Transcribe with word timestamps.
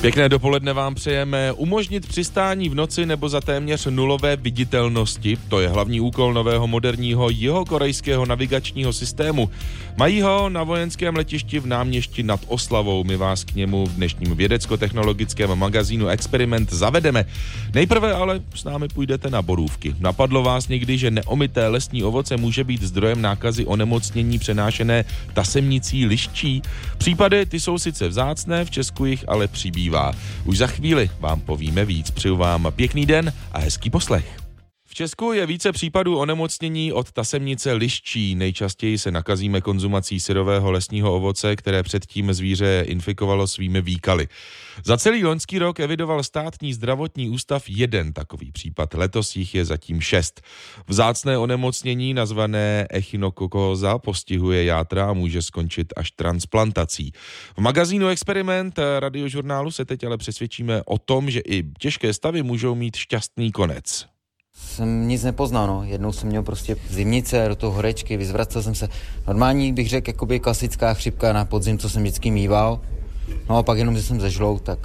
Pěkné 0.00 0.28
dopoledne 0.28 0.72
vám 0.72 0.94
přejeme. 0.94 1.52
Umožnit 1.52 2.06
přistání 2.06 2.68
v 2.68 2.74
noci 2.74 3.06
nebo 3.06 3.28
za 3.28 3.40
téměř 3.40 3.86
nulové 3.86 4.36
viditelnosti, 4.36 5.38
to 5.48 5.60
je 5.60 5.68
hlavní 5.68 6.00
úkol 6.00 6.32
nového 6.32 6.66
moderního 6.66 7.30
jihokorejského 7.30 8.26
navigačního 8.26 8.92
systému. 8.92 9.50
Mají 9.96 10.22
ho 10.22 10.48
na 10.48 10.62
vojenském 10.62 11.16
letišti 11.16 11.58
v 11.58 11.66
náměšti 11.66 12.22
nad 12.22 12.40
Oslavou. 12.46 13.04
My 13.04 13.16
vás 13.16 13.44
k 13.44 13.54
němu 13.54 13.86
v 13.86 13.92
dnešním 13.92 14.36
vědecko-technologickém 14.36 15.54
magazínu 15.54 16.08
Experiment 16.08 16.72
zavedeme. 16.72 17.24
Nejprve 17.74 18.12
ale 18.12 18.40
s 18.54 18.64
námi 18.64 18.88
půjdete 18.88 19.30
na 19.30 19.42
borůvky. 19.42 19.94
Napadlo 20.00 20.42
vás 20.42 20.68
někdy, 20.68 20.98
že 20.98 21.10
neomité 21.10 21.68
lesní 21.68 22.04
ovoce 22.04 22.36
může 22.36 22.64
být 22.64 22.82
zdrojem 22.82 23.22
nákazy 23.22 23.66
onemocnění 23.66 24.38
přenášené 24.38 25.04
tasemnicí 25.32 26.06
liščí? 26.06 26.62
Případy 26.98 27.46
ty 27.46 27.60
jsou 27.60 27.78
sice 27.78 28.08
vzácné, 28.08 28.64
v 28.64 28.70
Česku 28.70 29.04
jich 29.04 29.24
ale 29.28 29.48
přibývá 29.48 29.89
přibývá. 29.90 30.12
Už 30.44 30.58
za 30.58 30.66
chvíli 30.66 31.10
vám 31.20 31.40
povíme 31.40 31.84
víc. 31.84 32.10
Přeju 32.10 32.36
vám 32.36 32.66
pěkný 32.76 33.06
den 33.06 33.32
a 33.52 33.58
hezký 33.58 33.90
poslech. 33.90 34.39
V 34.90 34.94
Česku 34.94 35.32
je 35.32 35.46
více 35.46 35.72
případů 35.72 36.18
onemocnění 36.18 36.92
od 36.92 37.12
tasemnice 37.12 37.72
liščí. 37.72 38.34
Nejčastěji 38.34 38.98
se 38.98 39.10
nakazíme 39.10 39.60
konzumací 39.60 40.20
syrového 40.20 40.70
lesního 40.70 41.14
ovoce, 41.14 41.56
které 41.56 41.82
předtím 41.82 42.32
zvíře 42.32 42.84
infikovalo 42.86 43.46
svými 43.46 43.80
výkaly. 43.80 44.28
Za 44.84 44.96
celý 44.96 45.24
loňský 45.24 45.58
rok 45.58 45.80
evidoval 45.80 46.22
státní 46.22 46.74
zdravotní 46.74 47.28
ústav 47.28 47.64
jeden 47.68 48.12
takový 48.12 48.52
případ. 48.52 48.94
Letos 48.94 49.36
jich 49.36 49.54
je 49.54 49.64
zatím 49.64 50.00
šest. 50.00 50.40
Vzácné 50.86 51.38
onemocnění 51.38 52.14
nazvané 52.14 52.86
echinokokóza 52.90 53.98
postihuje 53.98 54.64
játra 54.64 55.10
a 55.10 55.12
může 55.12 55.42
skončit 55.42 55.92
až 55.96 56.10
transplantací. 56.10 57.12
V 57.56 57.60
magazínu 57.60 58.08
Experiment 58.08 58.78
radiožurnálu 58.98 59.70
se 59.70 59.84
teď 59.84 60.04
ale 60.04 60.18
přesvědčíme 60.18 60.82
o 60.86 60.98
tom, 60.98 61.30
že 61.30 61.40
i 61.40 61.64
těžké 61.78 62.12
stavy 62.12 62.42
můžou 62.42 62.74
mít 62.74 62.96
šťastný 62.96 63.52
konec 63.52 64.06
jsem 64.66 65.08
nic 65.08 65.22
nepoznal, 65.24 65.66
no. 65.66 65.84
Jednou 65.84 66.12
jsem 66.12 66.28
měl 66.28 66.42
prostě 66.42 66.76
zimnice, 66.90 67.48
do 67.48 67.56
toho 67.56 67.72
horečky, 67.72 68.16
vyzvracel 68.16 68.62
jsem 68.62 68.74
se. 68.74 68.88
Normální 69.26 69.72
bych 69.72 69.88
řekl, 69.88 70.10
jakoby 70.10 70.40
klasická 70.40 70.94
chřipka 70.94 71.32
na 71.32 71.44
podzim, 71.44 71.78
co 71.78 71.88
jsem 71.88 72.02
vždycky 72.02 72.30
mýval. 72.30 72.80
No 73.48 73.56
a 73.56 73.62
pak 73.62 73.78
jenom, 73.78 73.96
že 73.96 74.02
jsem 74.02 74.20
zežlou, 74.20 74.58
tak 74.58 74.78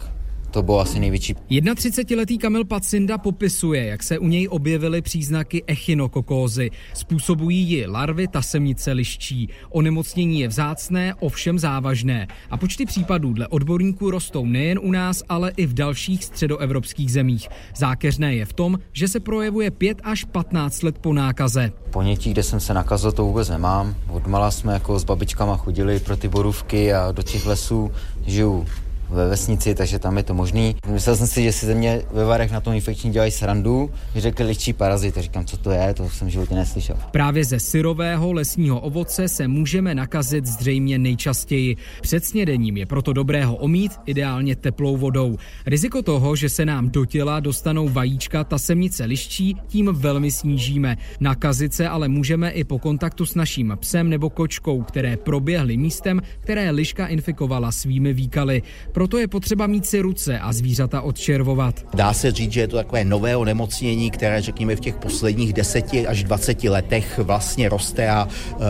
to 0.56 0.64
bylo 0.64 0.80
asi 0.80 1.00
největší. 1.00 1.36
31-letý 1.36 2.38
Kamil 2.38 2.66
Pacinda 2.66 3.18
popisuje, 3.18 3.86
jak 3.86 4.04
se 4.04 4.20
u 4.20 4.28
něj 4.28 4.48
objevily 4.52 5.02
příznaky 5.02 5.64
echinokokózy. 5.68 6.70
Způsobují 6.94 7.60
ji 7.60 7.88
larvy 7.88 8.28
tasemnice 8.28 8.92
liščí. 8.92 9.50
Onemocnění 9.70 10.40
je 10.40 10.48
vzácné, 10.48 11.14
ovšem 11.20 11.60
závažné. 11.60 12.28
A 12.50 12.58
počty 12.58 12.86
případů 12.86 13.34
dle 13.34 13.48
odborníků 13.48 14.12
rostou 14.12 14.46
nejen 14.46 14.80
u 14.82 14.92
nás, 14.92 15.24
ale 15.30 15.52
i 15.58 15.66
v 15.66 15.74
dalších 15.74 16.24
středoevropských 16.24 17.12
zemích. 17.12 17.48
Zákeřné 17.76 18.36
je 18.36 18.46
v 18.46 18.54
tom, 18.54 18.80
že 18.94 19.08
se 19.08 19.20
projevuje 19.20 19.72
5 19.72 20.02
až 20.04 20.24
15 20.24 20.84
let 20.84 20.98
po 20.98 21.14
nákaze. 21.14 21.72
Ponětí, 21.92 22.32
kde 22.32 22.44
jsem 22.44 22.60
se 22.60 22.74
nakazil, 22.74 23.12
to 23.12 23.24
vůbec 23.24 23.50
nemám. 23.50 23.96
Odmala 24.10 24.52
jsme 24.52 24.74
jako 24.74 25.00
s 25.00 25.04
babičkama 25.04 25.58
chodili 25.58 26.00
pro 26.00 26.18
ty 26.18 26.28
borůvky 26.28 26.94
a 26.94 27.12
do 27.12 27.24
těch 27.24 27.46
lesů 27.46 27.92
žiju 28.26 28.66
ve 29.16 29.28
vesnici, 29.28 29.76
takže 29.76 30.00
tam 30.00 30.18
je 30.18 30.24
to 30.24 30.34
možný. 30.34 30.76
Myslel 30.88 31.16
jsem 31.16 31.28
si, 31.28 31.44
že 31.44 31.52
si 31.52 31.66
ze 31.66 31.76
mě 31.76 32.02
ve 32.12 32.26
Varech 32.26 32.52
na 32.52 32.62
tom 32.62 32.74
infekční 32.74 33.12
dělají 33.12 33.32
srandu, 33.32 33.90
že 34.16 34.22
řekli 34.22 34.46
ličí 34.46 34.74
parazit, 34.74 35.18
říkám, 35.18 35.46
co 35.46 35.58
to 35.58 35.72
je, 35.72 35.94
to 35.94 36.10
jsem 36.10 36.28
v 36.28 36.32
životě 36.32 36.56
neslyšel. 36.56 36.98
Právě 37.12 37.46
ze 37.46 37.60
syrového 37.60 38.34
lesního 38.34 38.80
ovoce 38.80 39.28
se 39.28 39.48
můžeme 39.48 39.96
nakazit 39.96 40.46
zřejmě 40.46 41.00
nejčastěji. 41.00 41.78
Před 42.02 42.26
snědením 42.26 42.78
je 42.78 42.86
proto 42.86 43.14
dobré 43.14 43.46
ho 43.46 43.56
omít, 43.56 43.92
ideálně 44.06 44.56
teplou 44.56 44.98
vodou. 44.98 45.38
Riziko 45.66 46.02
toho, 46.02 46.36
že 46.36 46.50
se 46.50 46.66
nám 46.66 46.90
do 46.90 47.06
těla 47.06 47.40
dostanou 47.40 47.90
vajíčka 47.90 48.44
tasemnice 48.44 49.06
liščí, 49.06 49.58
tím 49.68 49.90
velmi 49.94 50.32
snížíme. 50.32 50.98
Nakazit 51.20 51.74
se 51.74 51.88
ale 51.88 52.08
můžeme 52.08 52.52
i 52.52 52.64
po 52.64 52.80
kontaktu 52.80 53.26
s 53.26 53.36
naším 53.36 53.78
psem 53.80 54.10
nebo 54.10 54.30
kočkou, 54.30 54.84
které 54.84 55.18
proběhly 55.18 55.78
místem, 55.78 56.22
které 56.40 56.72
liška 56.72 57.08
infikovala 57.08 57.72
svými 57.72 58.14
výkaly. 58.14 58.62
Proto 59.06 59.18
je 59.18 59.28
potřeba 59.28 59.68
mít 59.68 59.86
si 59.86 60.00
ruce 60.00 60.40
a 60.40 60.54
zvířata 60.54 61.02
odčervovat. 61.02 61.86
Dá 61.94 62.14
se 62.14 62.32
říct, 62.32 62.52
že 62.52 62.62
je 62.62 62.68
to 62.68 62.76
takové 62.76 63.06
nové 63.06 63.38
onemocnění, 63.38 64.12
které 64.12 64.42
řekněme 64.42 64.76
v 64.76 64.80
těch 64.80 64.96
posledních 64.96 65.54
10 65.54 65.86
až 66.08 66.24
20 66.24 66.64
letech 66.64 67.20
vlastně 67.24 67.70
roste 67.70 68.10
a 68.10 68.26
uh, 68.26 68.62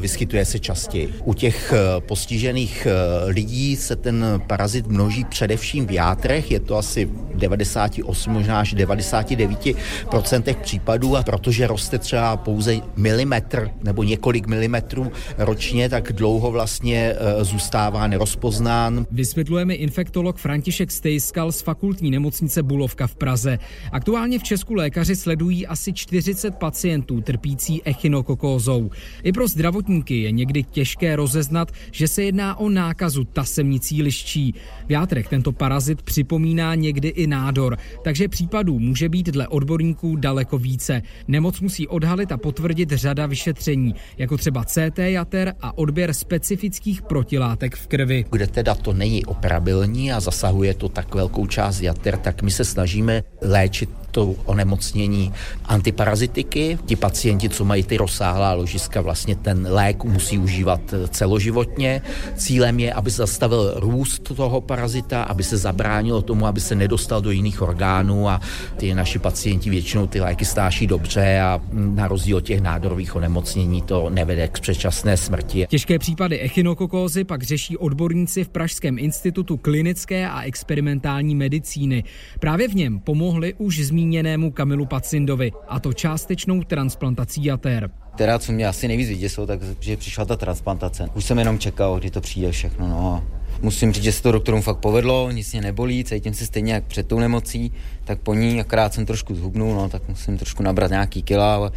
vyskytuje 0.00 0.44
se 0.44 0.58
častěji. 0.58 1.14
U 1.24 1.34
těch 1.34 1.72
uh, 1.72 2.04
postižených 2.06 2.86
uh, 2.86 3.30
lidí 3.30 3.76
se 3.76 3.96
ten 3.96 4.24
parazit 4.46 4.86
množí 4.86 5.24
především 5.24 5.86
v 5.86 5.90
játrech, 5.90 6.50
je 6.50 6.60
to 6.60 6.76
asi 6.76 7.10
98, 7.34 8.32
možná 8.32 8.60
až 8.60 8.74
99% 8.74 10.54
případů 10.62 11.16
a 11.16 11.22
protože 11.22 11.66
roste 11.66 11.98
třeba 11.98 12.36
pouze 12.36 12.76
milimetr 12.96 13.70
nebo 13.82 14.02
několik 14.02 14.46
milimetrů 14.46 15.12
ročně, 15.38 15.88
tak 15.88 16.12
dlouho 16.12 16.50
vlastně 16.50 17.14
zůstává 17.40 18.06
nerozpoznán. 18.06 19.06
Vysvět 19.10 19.45
vysvětluje 19.46 19.64
mi 19.64 19.74
infektolog 19.74 20.36
František 20.36 20.90
Stejskal 20.90 21.52
z 21.52 21.60
fakultní 21.62 22.10
nemocnice 22.10 22.62
Bulovka 22.62 23.06
v 23.06 23.16
Praze. 23.16 23.58
Aktuálně 23.92 24.38
v 24.38 24.42
Česku 24.42 24.74
lékaři 24.74 25.16
sledují 25.16 25.66
asi 25.66 25.92
40 25.92 26.54
pacientů 26.54 27.20
trpící 27.20 27.82
echinokokózou. 27.84 28.90
I 29.22 29.32
pro 29.32 29.48
zdravotníky 29.48 30.22
je 30.22 30.30
někdy 30.32 30.62
těžké 30.62 31.16
rozeznat, 31.16 31.72
že 31.92 32.08
se 32.08 32.22
jedná 32.22 32.58
o 32.58 32.68
nákazu 32.68 33.24
tasemnicí 33.24 34.02
liščí. 34.02 34.54
V 34.86 34.92
játrech 34.92 35.28
tento 35.28 35.52
parazit 35.52 36.02
připomíná 36.02 36.74
někdy 36.74 37.08
i 37.08 37.26
nádor, 37.26 37.78
takže 38.04 38.28
případů 38.28 38.78
může 38.78 39.08
být 39.08 39.26
dle 39.26 39.48
odborníků 39.48 40.16
daleko 40.16 40.58
více. 40.58 41.02
Nemoc 41.28 41.60
musí 41.60 41.88
odhalit 41.88 42.32
a 42.32 42.36
potvrdit 42.36 42.90
řada 42.90 43.26
vyšetření, 43.26 43.94
jako 44.18 44.36
třeba 44.36 44.64
CT 44.64 44.98
jater 44.98 45.54
a 45.60 45.78
odběr 45.78 46.14
specifických 46.14 47.02
protilátek 47.02 47.76
v 47.76 47.86
krvi. 47.86 48.24
Kde 48.30 48.46
teda 48.46 48.74
to 48.74 48.92
není 48.92 49.24
operabilní 49.36 50.12
a 50.12 50.20
zasahuje 50.20 50.74
to 50.74 50.88
tak 50.88 51.14
velkou 51.14 51.46
část 51.46 51.80
jater, 51.80 52.16
tak 52.16 52.42
my 52.42 52.50
se 52.50 52.64
snažíme 52.64 53.22
léčit 53.40 53.90
to 54.16 54.34
onemocnění 54.44 55.32
antiparazitiky. 55.64 56.78
Ti 56.86 56.96
pacienti, 56.96 57.48
co 57.48 57.64
mají 57.64 57.82
ty 57.82 57.96
rozsáhlá 57.96 58.52
ložiska, 58.52 59.00
vlastně 59.00 59.36
ten 59.36 59.66
lék 59.70 60.04
musí 60.04 60.38
užívat 60.38 60.80
celoživotně. 61.10 62.02
Cílem 62.36 62.80
je, 62.80 62.92
aby 62.92 63.10
se 63.10 63.16
zastavil 63.16 63.74
růst 63.76 64.32
toho 64.36 64.60
parazita, 64.60 65.22
aby 65.22 65.42
se 65.42 65.56
zabránilo 65.56 66.22
tomu, 66.22 66.46
aby 66.46 66.60
se 66.60 66.74
nedostal 66.74 67.20
do 67.20 67.30
jiných 67.30 67.62
orgánů 67.62 68.28
a 68.28 68.40
ty 68.76 68.94
naši 68.94 69.18
pacienti 69.18 69.70
většinou 69.70 70.06
ty 70.06 70.20
léky 70.20 70.44
stáší 70.44 70.86
dobře 70.86 71.40
a 71.40 71.60
na 71.72 72.08
rozdíl 72.08 72.36
od 72.36 72.44
těch 72.44 72.60
nádorových 72.60 73.16
onemocnění 73.16 73.82
to 73.82 74.10
nevede 74.10 74.48
k 74.48 74.60
předčasné 74.60 75.16
smrti. 75.16 75.66
Těžké 75.68 75.98
případy 75.98 76.40
echinokokózy 76.40 77.24
pak 77.24 77.42
řeší 77.42 77.76
odborníci 77.76 78.44
v 78.44 78.48
Pražském 78.48 78.98
institutu 78.98 79.56
klinické 79.56 80.28
a 80.28 80.42
experimentální 80.42 81.34
medicíny. 81.34 82.04
Právě 82.40 82.68
v 82.68 82.74
něm 82.74 82.98
pomohli 82.98 83.54
už 83.58 83.84
zmíněni 83.84 84.05
zmíněnému 84.06 84.50
Kamilu 84.50 84.86
Pacindovi, 84.86 85.52
a 85.68 85.80
to 85.80 85.92
částečnou 85.92 86.62
transplantací 86.62 87.44
jater. 87.44 87.90
Teda, 88.16 88.38
co 88.38 88.52
mě 88.52 88.68
asi 88.68 88.88
nejvíc 88.88 89.08
vyděsilo, 89.08 89.46
tak 89.46 89.60
že 89.80 89.96
přišla 89.96 90.24
ta 90.24 90.36
transplantace. 90.36 91.08
Už 91.14 91.24
jsem 91.24 91.38
jenom 91.38 91.58
čekal, 91.58 91.98
kdy 91.98 92.10
to 92.10 92.20
přijde 92.20 92.52
všechno. 92.52 92.88
No. 92.88 93.24
Musím 93.62 93.92
říct, 93.92 94.04
že 94.04 94.12
se 94.12 94.22
to 94.22 94.32
doktorům 94.32 94.62
fakt 94.62 94.78
povedlo, 94.78 95.30
nic 95.30 95.52
mě 95.52 95.62
nebolí, 95.62 96.04
cítím 96.04 96.34
se 96.34 96.46
stejně 96.46 96.72
jak 96.72 96.84
před 96.84 97.08
tou 97.08 97.18
nemocí, 97.18 97.72
tak 98.04 98.20
po 98.20 98.34
ní, 98.34 98.60
akorát 98.60 98.94
jsem 98.94 99.06
trošku 99.06 99.34
zhubnul, 99.34 99.74
no, 99.74 99.88
tak 99.88 100.08
musím 100.08 100.38
trošku 100.38 100.62
nabrat 100.62 100.90
nějaký 100.90 101.22
kila, 101.22 101.54
ale 101.54 101.70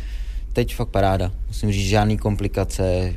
teď 0.53 0.75
fakt 0.75 0.89
paráda. 0.89 1.31
Musím 1.47 1.71
říct, 1.71 1.87
žádný 1.87 2.17
komplikace, 2.17 3.13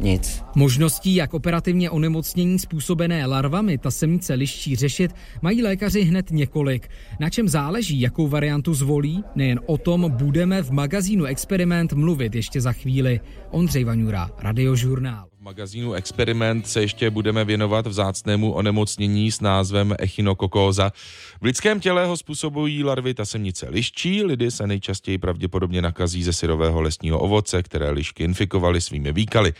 nic. 0.00 0.42
Možností, 0.54 1.14
jak 1.14 1.34
operativně 1.34 1.90
onemocnění 1.90 2.58
způsobené 2.58 3.26
larvami 3.26 3.78
ta 3.78 3.90
semnice 3.90 4.34
liščí 4.34 4.76
řešit, 4.76 5.14
mají 5.42 5.62
lékaři 5.62 6.02
hned 6.02 6.30
několik. 6.30 6.88
Na 7.20 7.30
čem 7.30 7.48
záleží, 7.48 8.00
jakou 8.00 8.28
variantu 8.28 8.74
zvolí? 8.74 9.24
Nejen 9.34 9.60
o 9.66 9.78
tom 9.78 10.10
budeme 10.10 10.62
v 10.62 10.70
magazínu 10.70 11.24
Experiment 11.24 11.92
mluvit 11.92 12.34
ještě 12.34 12.60
za 12.60 12.72
chvíli. 12.72 13.20
Ondřej 13.50 13.84
Vaňura, 13.84 14.30
Radiožurnál 14.38 15.29
magazínu 15.42 15.92
Experiment 15.92 16.66
se 16.68 16.80
ještě 16.80 17.10
budeme 17.10 17.44
věnovat 17.44 17.86
vzácnému 17.86 18.52
onemocnění 18.52 19.32
s 19.32 19.40
názvem 19.40 19.94
echinokokóza. 19.98 20.92
V 21.40 21.44
lidském 21.44 21.80
těle 21.80 22.06
ho 22.06 22.16
způsobují 22.16 22.84
larvy 22.84 23.14
tasemnice 23.14 23.68
liščí, 23.68 24.24
lidi 24.24 24.50
se 24.50 24.66
nejčastěji 24.66 25.18
pravděpodobně 25.18 25.82
nakazí 25.82 26.22
ze 26.22 26.32
syrového 26.32 26.82
lesního 26.82 27.18
ovoce, 27.18 27.62
které 27.62 27.90
lišky 27.90 28.24
infikovaly 28.24 28.80
svými 28.80 29.12
výkaly. 29.12 29.52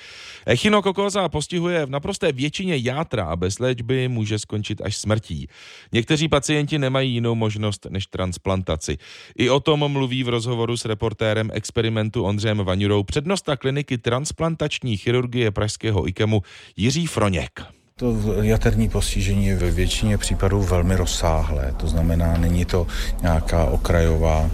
Echinokokóza 0.47 1.29
postihuje 1.29 1.87
v 1.87 1.91
naprosté 1.91 2.33
většině 2.33 2.76
játra 2.76 3.25
a 3.25 3.37
bez 3.37 3.59
léčby 3.59 4.09
může 4.09 4.38
skončit 4.38 4.83
až 4.85 4.97
smrtí. 4.97 5.49
Někteří 5.93 6.29
pacienti 6.29 6.79
nemají 6.79 7.15
jinou 7.15 7.35
možnost 7.35 7.87
než 7.91 8.06
transplantaci. 8.06 8.99
I 9.38 9.50
o 9.50 9.61
tom 9.61 9.93
mluví 9.93 10.25
v 10.25 10.29
rozhovoru 10.29 10.76
s 10.76 10.85
reportérem 10.85 11.50
experimentu 11.53 12.25
Ondřejem 12.25 12.59
Vaňurou 12.59 13.03
přednosta 13.03 13.56
kliniky 13.56 13.99
transplantační 13.99 14.97
chirurgie 14.97 15.50
Pražské 15.50 15.69
pražského 15.70 16.08
IKEMu 16.08 16.43
Jiří 16.76 17.06
Froněk. 17.06 17.61
To 17.96 18.17
jaterní 18.43 18.88
postižení 18.88 19.46
je 19.46 19.56
ve 19.56 19.70
většině 19.70 20.19
případů 20.19 20.62
velmi 20.62 20.96
rozsáhlé, 20.96 21.75
to 21.76 21.87
znamená, 21.88 22.37
není 22.37 22.64
to 22.64 22.87
nějaká 23.22 23.64
okrajová 23.64 24.50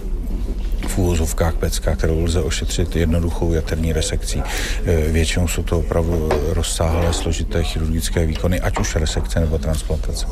v 0.87 0.97
úvozovkách 0.97 1.55
pecka, 1.55 1.95
kterou 1.95 2.23
lze 2.23 2.41
ošetřit 2.41 2.95
jednoduchou 2.95 3.53
jaterní 3.53 3.93
resekcí. 3.93 4.43
E, 4.85 5.11
většinou 5.11 5.47
jsou 5.47 5.63
to 5.63 5.79
opravdu 5.79 6.29
rozsáhlé, 6.49 7.13
složité 7.13 7.63
chirurgické 7.63 8.25
výkony, 8.25 8.61
ať 8.61 8.79
už 8.79 8.95
resekce 8.95 9.39
nebo 9.39 9.57
transplantace. 9.57 10.27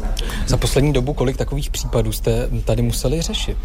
Za 0.48 0.58
poslední 0.58 0.94
dobu 0.94 1.14
kolik 1.14 1.38
takových 1.38 1.70
případů 1.70 2.12
jste 2.12 2.50
tady 2.66 2.82
museli 2.82 3.22
řešit? 3.22 3.58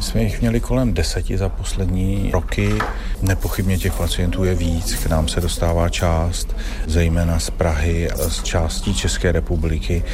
Jsme 0.00 0.22
jich 0.22 0.40
měli 0.40 0.60
kolem 0.60 0.94
deseti 0.94 1.38
za 1.38 1.48
poslední 1.48 2.30
roky. 2.32 2.78
Nepochybně 3.22 3.78
těch 3.78 3.92
pacientů 3.92 4.44
je 4.44 4.54
víc, 4.54 4.94
k 4.94 5.06
nám 5.06 5.28
se 5.28 5.40
dostává 5.40 5.88
část, 5.88 6.56
zejména 6.86 7.38
z 7.38 7.50
Prahy 7.50 8.10
a 8.10 8.28
z 8.28 8.42
částí 8.42 8.94
České 8.94 9.32
republiky. 9.32 10.04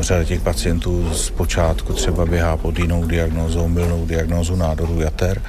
Řada 0.00 0.24
těch 0.24 0.40
pacientů 0.40 1.14
z 1.14 1.30
počátku 1.30 1.92
třeba 1.92 2.26
běhá 2.26 2.56
pod 2.56 2.78
jinou 2.78 3.04
diagnózou, 3.04 3.68
milnou 3.68 4.06
diagnózu 4.06 4.56
nádoru 4.56 5.00
jater 5.00 5.41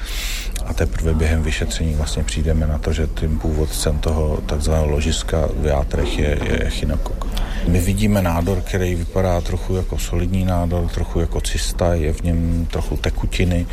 a 0.66 0.74
teprve 0.74 1.14
během 1.14 1.42
vyšetření 1.42 1.94
vlastně 1.94 2.24
přijdeme 2.24 2.66
na 2.66 2.78
to, 2.78 2.92
že 2.92 3.06
tím 3.06 3.38
původcem 3.38 3.98
toho 3.98 4.36
takzvaného 4.46 4.90
ložiska 4.90 5.48
v 5.56 5.66
játrech 5.66 6.18
je, 6.18 6.38
je 6.44 6.66
echinokok. 6.66 7.26
My 7.68 7.80
vidíme 7.80 8.22
nádor, 8.22 8.60
který 8.60 8.94
vypadá 8.94 9.40
trochu 9.40 9.74
jako 9.74 9.98
solidní 9.98 10.44
nádor, 10.44 10.88
trochu 10.88 11.20
jako 11.20 11.40
cysta, 11.40 11.94
je 11.94 12.12
v 12.12 12.22
něm 12.22 12.66
trochu 12.70 12.96
tekutiny 12.96 13.66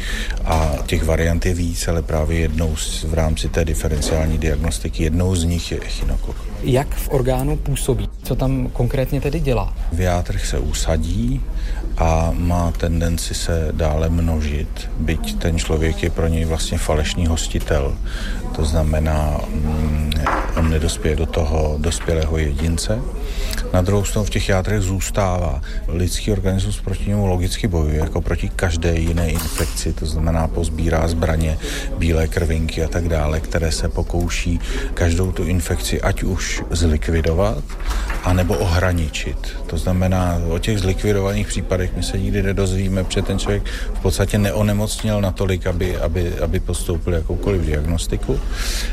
a 0.45 0.73
těch 0.85 1.03
variant 1.03 1.45
je 1.45 1.53
víc, 1.53 1.87
ale 1.87 2.01
právě 2.01 2.39
jednou 2.39 2.75
z, 2.75 3.03
v 3.03 3.13
rámci 3.13 3.49
té 3.49 3.65
diferenciální 3.65 4.37
diagnostiky, 4.37 5.03
jednou 5.03 5.35
z 5.35 5.43
nich 5.43 5.71
je 5.71 5.79
echinokok. 5.81 6.35
Jak 6.63 6.95
v 6.95 7.09
orgánu 7.09 7.55
působí? 7.55 8.09
Co 8.23 8.35
tam 8.35 8.69
konkrétně 8.73 9.21
tedy 9.21 9.39
dělá? 9.39 9.73
V 9.91 9.99
játrech 9.99 10.45
se 10.45 10.59
usadí 10.59 11.41
a 11.97 12.31
má 12.35 12.71
tendenci 12.71 13.33
se 13.33 13.69
dále 13.71 14.09
množit, 14.09 14.89
byť 14.99 15.39
ten 15.39 15.59
člověk 15.59 16.03
je 16.03 16.09
pro 16.09 16.27
něj 16.27 16.45
vlastně 16.45 16.77
falešný 16.77 17.27
hostitel. 17.27 17.97
To 18.55 18.65
znamená, 18.65 19.39
mm, 19.47 20.11
on 20.57 20.69
nedospěje 20.69 21.15
do 21.15 21.25
toho 21.25 21.75
dospělého 21.79 22.37
jedince. 22.37 23.01
Na 23.73 23.81
druhou 23.81 24.03
stranu 24.03 24.25
v 24.25 24.29
těch 24.29 24.49
játrech 24.49 24.81
zůstává. 24.81 25.61
Lidský 25.87 26.31
organismus 26.31 26.81
proti 26.81 27.09
němu 27.09 27.25
logicky 27.25 27.67
bojuje, 27.67 27.99
jako 27.99 28.21
proti 28.21 28.49
každé 28.49 28.95
jiné 28.95 29.29
infekci, 29.29 29.93
to 29.93 30.05
znamená 30.05 30.47
pozbírá 30.47 31.07
zbraně, 31.07 31.57
bílé 31.97 32.27
krvinky 32.27 32.83
a 32.83 32.87
tak 32.87 33.07
dále, 33.07 33.39
které 33.39 33.71
se 33.71 33.89
pokouší 33.89 34.59
každou 34.93 35.31
tu 35.31 35.43
infekci 35.43 36.01
ať 36.01 36.23
už 36.23 36.63
zlikvidovat, 36.69 37.63
anebo 38.23 38.57
ohraničit. 38.57 39.60
To 39.71 39.77
znamená, 39.77 40.41
o 40.49 40.59
těch 40.59 40.79
zlikvidovaných 40.79 41.47
případech 41.47 41.95
my 41.95 42.03
se 42.03 42.19
nikdy 42.19 42.43
nedozvíme, 42.43 43.03
protože 43.03 43.21
ten 43.21 43.39
člověk 43.39 43.63
v 43.93 43.99
podstatě 43.99 44.37
neonemocněl 44.37 45.21
natolik, 45.21 45.67
aby, 45.67 45.97
aby, 45.97 46.39
aby 46.39 46.59
postoupil 46.59 47.13
jakoukoliv 47.13 47.61
diagnostiku. 47.61 48.39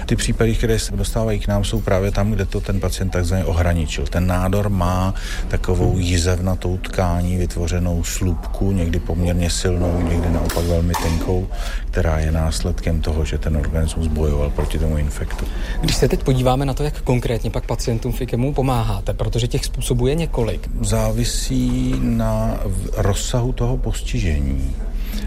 Ty 0.06 0.16
případy, 0.16 0.54
které 0.54 0.78
se 0.78 0.96
dostávají 0.96 1.40
k 1.40 1.48
nám, 1.48 1.64
jsou 1.64 1.80
právě 1.80 2.10
tam, 2.10 2.30
kde 2.30 2.44
to 2.44 2.60
ten 2.60 2.80
pacient 2.80 3.10
takzvaně 3.10 3.44
ohraničil. 3.44 4.06
Ten 4.06 4.26
nádor 4.26 4.69
má 4.69 5.14
takovou 5.48 5.98
jizevnatou 5.98 6.76
tkání, 6.76 7.36
vytvořenou 7.36 8.04
slupku, 8.04 8.72
někdy 8.72 8.98
poměrně 8.98 9.50
silnou, 9.50 10.02
někdy 10.08 10.30
naopak 10.30 10.64
velmi 10.64 10.92
tenkou, 11.02 11.48
která 11.90 12.19
je 12.19 12.32
následkem 12.32 13.00
toho, 13.00 13.25
že 13.25 13.38
ten 13.38 13.56
organismus 13.56 14.06
bojoval 14.06 14.50
proti 14.50 14.78
tomu 14.78 14.98
infektu. 14.98 15.44
Když 15.80 15.96
se 15.96 16.08
teď 16.08 16.22
podíváme 16.22 16.64
na 16.64 16.75
to, 16.75 16.82
jak 16.82 17.00
konkrétně 17.00 17.50
pak 17.50 17.66
pacientům 17.66 18.12
v 18.12 18.20
IKEMu 18.20 18.54
pomáháte, 18.54 19.14
protože 19.14 19.46
těch 19.46 19.64
způsobů 19.64 20.06
je 20.06 20.14
několik. 20.14 20.68
Závisí 20.81 21.94
na 22.00 22.61
rozsahu 22.97 23.53
toho 23.53 23.76
postižení 23.76 24.75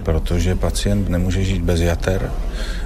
protože 0.04 0.56
pacient 0.56 1.10
nemůže 1.10 1.44
žít 1.44 1.62
bez 1.62 1.80
jater. 1.80 2.32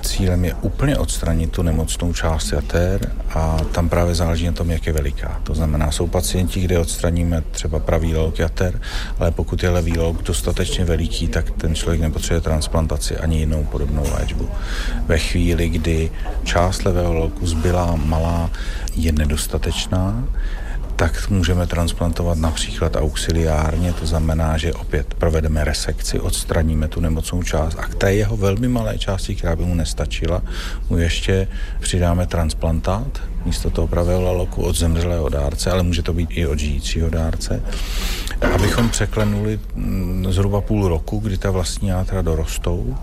Cílem 0.02 0.46
je 0.46 0.54
úplně 0.54 0.98
odstranit 0.98 1.52
tu 1.52 1.62
nemocnou 1.62 2.13
část 2.13 2.52
jater 2.52 3.12
a 3.30 3.57
tam 3.72 3.90
právě 3.90 4.16
záleží 4.16 4.46
na 4.46 4.52
tom, 4.52 4.72
jak 4.72 4.88
je 4.88 4.94
veliká. 4.94 5.42
To 5.44 5.56
znamená, 5.56 5.92
jsou 5.92 6.07
pacienti, 6.07 6.62
kde 6.62 6.80
odstraníme 6.80 7.44
třeba 7.52 7.80
pravý 7.80 8.16
lok 8.16 8.40
jater, 8.40 8.81
ale 9.19 9.31
pokud 9.31 9.63
je 9.63 9.69
levý 9.69 9.98
lok 9.98 10.24
dostatečně 10.24 10.86
veliký, 10.86 11.28
tak 11.28 11.51
ten 11.51 11.75
člověk 11.75 12.01
nepotřebuje 12.01 12.42
transplantaci 12.42 13.18
ani 13.18 13.40
jinou 13.40 13.63
podobnou 13.63 14.04
léčbu. 14.19 14.50
Ve 15.08 15.18
chvíli, 15.18 15.69
kdy 15.69 16.12
část 16.44 16.84
levého 16.84 17.13
loku 17.13 17.48
zbylá 17.48 17.96
malá 17.96 18.50
je 18.96 19.12
nedostatečná, 19.12 20.24
tak 20.95 21.30
můžeme 21.30 21.68
transplantovat 21.68 22.38
například 22.38 22.95
auxiliárně, 22.95 23.94
to 23.94 24.06
znamená, 24.06 24.57
že 24.57 24.74
opět 24.74 25.13
provedeme 25.13 25.63
resekci, 25.63 26.19
odstraníme 26.19 26.88
tu 26.88 27.00
nemocnou 27.00 27.44
část. 27.44 27.80
A 27.80 27.83
k 27.83 27.95
té 27.95 28.13
jeho 28.13 28.38
velmi 28.38 28.68
malé 28.68 28.97
části, 28.97 29.36
která 29.36 29.56
by 29.56 29.65
mu 29.65 29.75
nestačila, 29.75 30.42
mu 30.89 30.97
ještě 30.97 31.47
přidáme 31.80 32.27
transplantát 32.27 33.21
místo 33.45 33.69
toho 33.69 33.88
pravého 33.88 34.21
laloku 34.21 34.63
od 34.63 34.75
zemřelého 34.75 35.30
dárce, 35.30 35.71
ale 35.71 35.83
může 35.83 36.01
to 36.01 36.13
být 36.13 36.30
i 36.31 36.47
od 36.47 36.59
žijícího 36.59 37.09
dárce, 37.09 37.62
abychom 38.53 38.89
překlenuli 38.89 39.59
mm, 39.75 40.27
zhruba 40.30 40.62
půl 40.62 40.88
roku, 40.88 41.19
kdy 41.19 41.38
ta 41.38 41.51
vlastní 41.51 41.88
játra 41.88 42.21
dorostou 42.21 42.98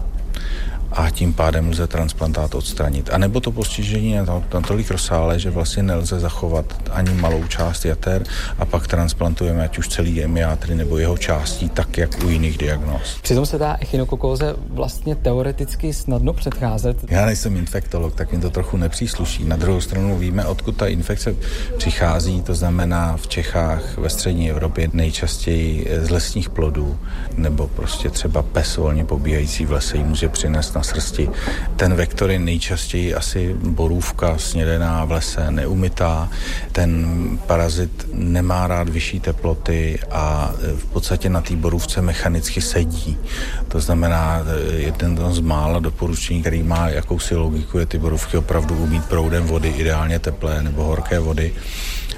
a 0.95 1.11
tím 1.11 1.33
pádem 1.33 1.71
lze 1.71 1.87
transplantát 1.87 2.55
odstranit. 2.55 3.11
A 3.13 3.19
nebo 3.19 3.41
to 3.41 3.53
postižení 3.53 4.11
je 4.11 4.25
natolik 4.55 4.91
rozsáhlé, 4.91 5.39
že 5.39 5.51
vlastně 5.51 5.83
nelze 5.83 6.21
zachovat 6.21 6.67
ani 6.91 7.15
malou 7.15 7.45
část 7.45 7.85
jater 7.85 8.25
a 8.59 8.65
pak 8.65 8.87
transplantujeme 8.87 9.65
ať 9.65 9.79
už 9.79 9.89
celý 9.89 10.23
emiátry 10.23 10.75
nebo 10.75 10.99
jeho 10.99 11.19
částí, 11.19 11.69
tak 11.69 11.99
jak 11.99 12.25
u 12.25 12.29
jiných 12.29 12.59
diagnóz. 12.59 13.19
Přitom 13.23 13.47
se 13.47 13.59
dá 13.59 13.77
echinokokóze 13.81 14.55
vlastně 14.69 15.15
teoreticky 15.17 15.93
snadno 15.93 16.33
předcházet. 16.33 16.97
Já 17.09 17.27
nejsem 17.27 17.57
infektolog, 17.57 18.15
tak 18.15 18.33
mi 18.33 18.39
to 18.39 18.51
trochu 18.51 18.77
nepřísluší. 18.77 19.45
Na 19.45 19.57
druhou 19.57 19.81
stranu 19.81 20.19
víme, 20.19 20.47
odkud 20.47 20.77
ta 20.77 20.87
infekce 20.87 21.35
přichází, 21.77 22.43
to 22.43 22.55
znamená 22.55 23.17
v 23.17 23.27
Čechách, 23.29 23.99
ve 23.99 24.11
střední 24.11 24.51
Evropě 24.51 24.89
nejčastěji 24.93 25.89
z 26.03 26.11
lesních 26.11 26.51
plodů, 26.51 26.99
nebo 27.37 27.69
prostě 27.69 28.11
třeba 28.11 28.43
pes 28.43 28.77
volně 28.77 29.05
pobíhající 29.05 29.67
v 29.67 29.73
lese 29.73 29.97
ji 29.97 30.05
může 30.05 30.29
přinést 30.29 30.75
na 30.75 30.82
srsti. 30.83 31.29
Ten 31.77 31.95
vektor 31.95 32.31
je 32.31 32.39
nejčastěji 32.39 33.15
asi 33.15 33.55
borůvka 33.55 34.39
snědená 34.39 35.05
v 35.05 35.11
lese, 35.13 35.51
neumytá. 35.51 36.29
Ten 36.73 37.39
parazit 37.47 38.09
nemá 38.13 38.67
rád 38.67 38.89
vyšší 38.89 39.21
teploty 39.21 39.99
a 40.11 40.53
v 40.77 40.85
podstatě 40.85 41.29
na 41.29 41.41
té 41.41 41.57
borůvce 41.57 42.03
mechanicky 42.03 42.61
sedí. 42.61 43.19
To 43.69 43.81
znamená, 43.81 44.43
jeden 44.77 45.19
z 45.31 45.41
mála 45.41 45.79
doporučení, 45.79 46.41
který 46.41 46.63
má 46.63 46.89
jakousi 46.89 47.37
logiku, 47.37 47.79
je 47.79 47.87
ty 47.87 47.99
borůvky 47.99 48.37
opravdu 48.37 48.75
umít 48.75 49.05
proudem 49.05 49.45
vody, 49.45 49.69
ideálně 49.69 50.19
teplé 50.19 50.63
nebo 50.63 50.85
horké 50.85 51.19
vody 51.19 51.55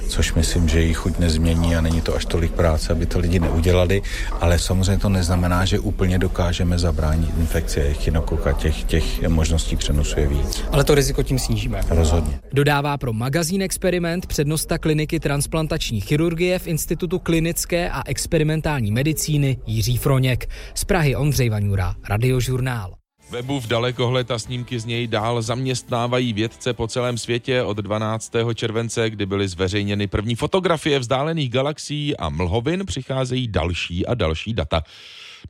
což 0.08 0.34
myslím, 0.34 0.68
že 0.68 0.80
jich 0.80 0.96
chuť 0.96 1.18
nezmění 1.18 1.76
a 1.76 1.80
není 1.80 2.00
to 2.00 2.16
až 2.16 2.24
tolik 2.24 2.52
práce, 2.52 2.92
aby 2.92 3.06
to 3.06 3.18
lidi 3.18 3.38
neudělali, 3.40 4.02
ale 4.40 4.58
samozřejmě 4.58 4.98
to 4.98 5.08
neznamená, 5.08 5.64
že 5.64 5.78
úplně 5.78 6.18
dokážeme 6.18 6.78
zabránit 6.78 7.30
infekci 7.38 7.80
echinokoka, 7.80 8.52
těch, 8.52 8.84
těch 8.84 9.28
možností 9.28 9.76
přenosu 9.76 10.20
je 10.20 10.26
víc. 10.26 10.64
Ale 10.72 10.84
to 10.84 10.94
riziko 10.94 11.22
tím 11.22 11.38
snížíme. 11.38 11.80
Rozhodně. 11.88 12.40
Dodává 12.52 12.98
pro 12.98 13.12
magazín 13.12 13.62
Experiment 13.62 14.26
přednosta 14.26 14.78
kliniky 14.78 15.20
transplantační 15.20 16.00
chirurgie 16.00 16.58
v 16.58 16.66
Institutu 16.66 17.18
klinické 17.18 17.90
a 17.90 18.02
experimentální 18.06 18.92
medicíny 18.92 19.56
Jiří 19.66 19.96
Froněk. 19.96 20.48
Z 20.74 20.84
Prahy 20.84 21.16
Ondřej 21.16 21.48
Vaňura, 21.48 21.94
Radiožurnál. 22.08 22.94
Webu 23.30 23.60
v 23.60 23.66
dalekohled 23.66 24.30
a 24.30 24.38
snímky 24.38 24.78
z 24.78 24.84
něj 24.84 25.06
dál 25.06 25.42
zaměstnávají 25.42 26.32
vědce 26.32 26.72
po 26.72 26.88
celém 26.88 27.18
světě 27.18 27.62
od 27.62 27.76
12. 27.76 28.32
července, 28.54 29.10
kdy 29.10 29.26
byly 29.26 29.48
zveřejněny 29.48 30.06
první 30.06 30.34
fotografie 30.34 30.98
vzdálených 30.98 31.50
galaxií 31.50 32.16
a 32.16 32.28
mlhovin, 32.28 32.86
přicházejí 32.86 33.48
další 33.48 34.06
a 34.06 34.14
další 34.14 34.54
data. 34.54 34.82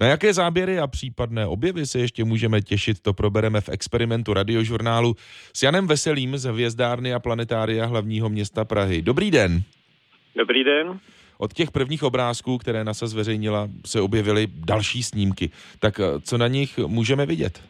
Na 0.00 0.06
jaké 0.06 0.34
záběry 0.34 0.78
a 0.78 0.86
případné 0.86 1.46
objevy 1.46 1.86
se 1.86 1.98
ještě 1.98 2.24
můžeme 2.24 2.62
těšit, 2.62 3.00
to 3.00 3.12
probereme 3.12 3.60
v 3.60 3.68
experimentu 3.68 4.34
radiožurnálu 4.34 5.16
s 5.52 5.62
Janem 5.62 5.86
Veselým 5.86 6.38
z 6.38 6.44
Hvězdárny 6.44 7.14
a 7.14 7.18
planetária 7.18 7.86
hlavního 7.86 8.28
města 8.28 8.64
Prahy. 8.64 9.02
Dobrý 9.02 9.30
den. 9.30 9.62
Dobrý 10.36 10.64
den. 10.64 11.00
Od 11.44 11.52
těch 11.52 11.70
prvních 11.70 12.02
obrázků, 12.02 12.58
které 12.58 12.84
NASA 12.84 13.06
zveřejnila, 13.06 13.68
se 13.86 14.00
objevily 14.00 14.48
další 14.54 15.02
snímky. 15.02 15.50
Tak 15.78 16.00
co 16.22 16.38
na 16.38 16.48
nich 16.48 16.78
můžeme 16.78 17.26
vidět? 17.26 17.60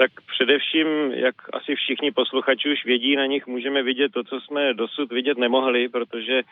Tak 0.00 0.10
především, 0.32 0.86
jak 1.12 1.34
asi 1.52 1.74
všichni 1.74 2.12
posluchači 2.12 2.72
už 2.72 2.84
vědí, 2.84 3.16
na 3.16 3.26
nich 3.26 3.46
můžeme 3.46 3.82
vidět 3.82 4.12
to, 4.12 4.24
co 4.24 4.40
jsme 4.40 4.74
dosud 4.74 5.12
vidět 5.12 5.38
nemohli, 5.38 5.88
protože 5.88 6.42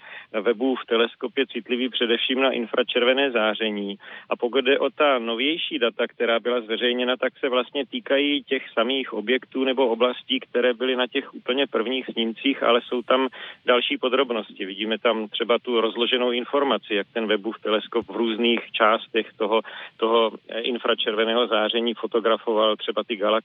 Webův 0.40 0.78
teleskop 0.86 1.38
je 1.38 1.46
citlivý 1.46 1.88
především 1.88 2.40
na 2.40 2.50
infračervené 2.50 3.30
záření. 3.30 3.96
A 4.30 4.36
pokud 4.36 4.64
jde 4.64 4.78
o 4.78 4.90
ta 4.90 5.18
novější 5.18 5.78
data, 5.78 6.06
která 6.06 6.40
byla 6.40 6.60
zveřejněna, 6.60 7.16
tak 7.16 7.38
se 7.38 7.48
vlastně 7.48 7.86
týkají 7.86 8.42
těch 8.42 8.62
samých 8.72 9.12
objektů 9.12 9.64
nebo 9.64 9.88
oblastí, 9.88 10.40
které 10.40 10.74
byly 10.74 10.96
na 10.96 11.06
těch 11.06 11.34
úplně 11.34 11.66
prvních 11.66 12.06
snímcích, 12.12 12.62
ale 12.62 12.80
jsou 12.82 13.02
tam 13.02 13.28
další 13.66 13.98
podrobnosti. 13.98 14.66
Vidíme 14.66 14.98
tam 14.98 15.28
třeba 15.28 15.58
tu 15.58 15.80
rozloženou 15.80 16.30
informaci, 16.30 16.94
jak 16.94 17.06
ten 17.12 17.26
Webův 17.26 17.56
teleskop 17.60 18.06
v 18.06 18.16
různých 18.16 18.60
částech 18.72 19.26
toho, 19.36 19.60
toho 19.96 20.32
infračerveného 20.60 21.46
záření 21.46 21.94
fotografoval 21.94 22.76
třeba 22.76 23.04
ty 23.04 23.16
galaxie 23.16 23.37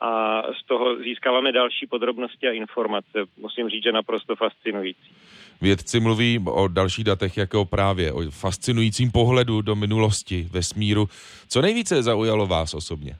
a 0.00 0.42
z 0.42 0.66
toho 0.66 0.96
získáváme 0.96 1.52
další 1.52 1.86
podrobnosti 1.86 2.48
a 2.48 2.52
informace. 2.52 3.18
Musím 3.36 3.68
říct, 3.68 3.84
že 3.84 3.92
naprosto 3.92 4.36
fascinující. 4.36 5.12
Vědci 5.60 6.00
mluví 6.00 6.40
o 6.46 6.68
dalších 6.68 7.04
datech 7.04 7.36
jako 7.36 7.64
právě 7.64 8.12
o 8.12 8.30
fascinujícím 8.30 9.12
pohledu 9.12 9.62
do 9.62 9.74
minulosti 9.74 10.48
vesmíru. 10.52 11.08
Co 11.48 11.62
nejvíce 11.62 12.02
zaujalo 12.02 12.46
vás 12.46 12.74
osobně? 12.74 13.16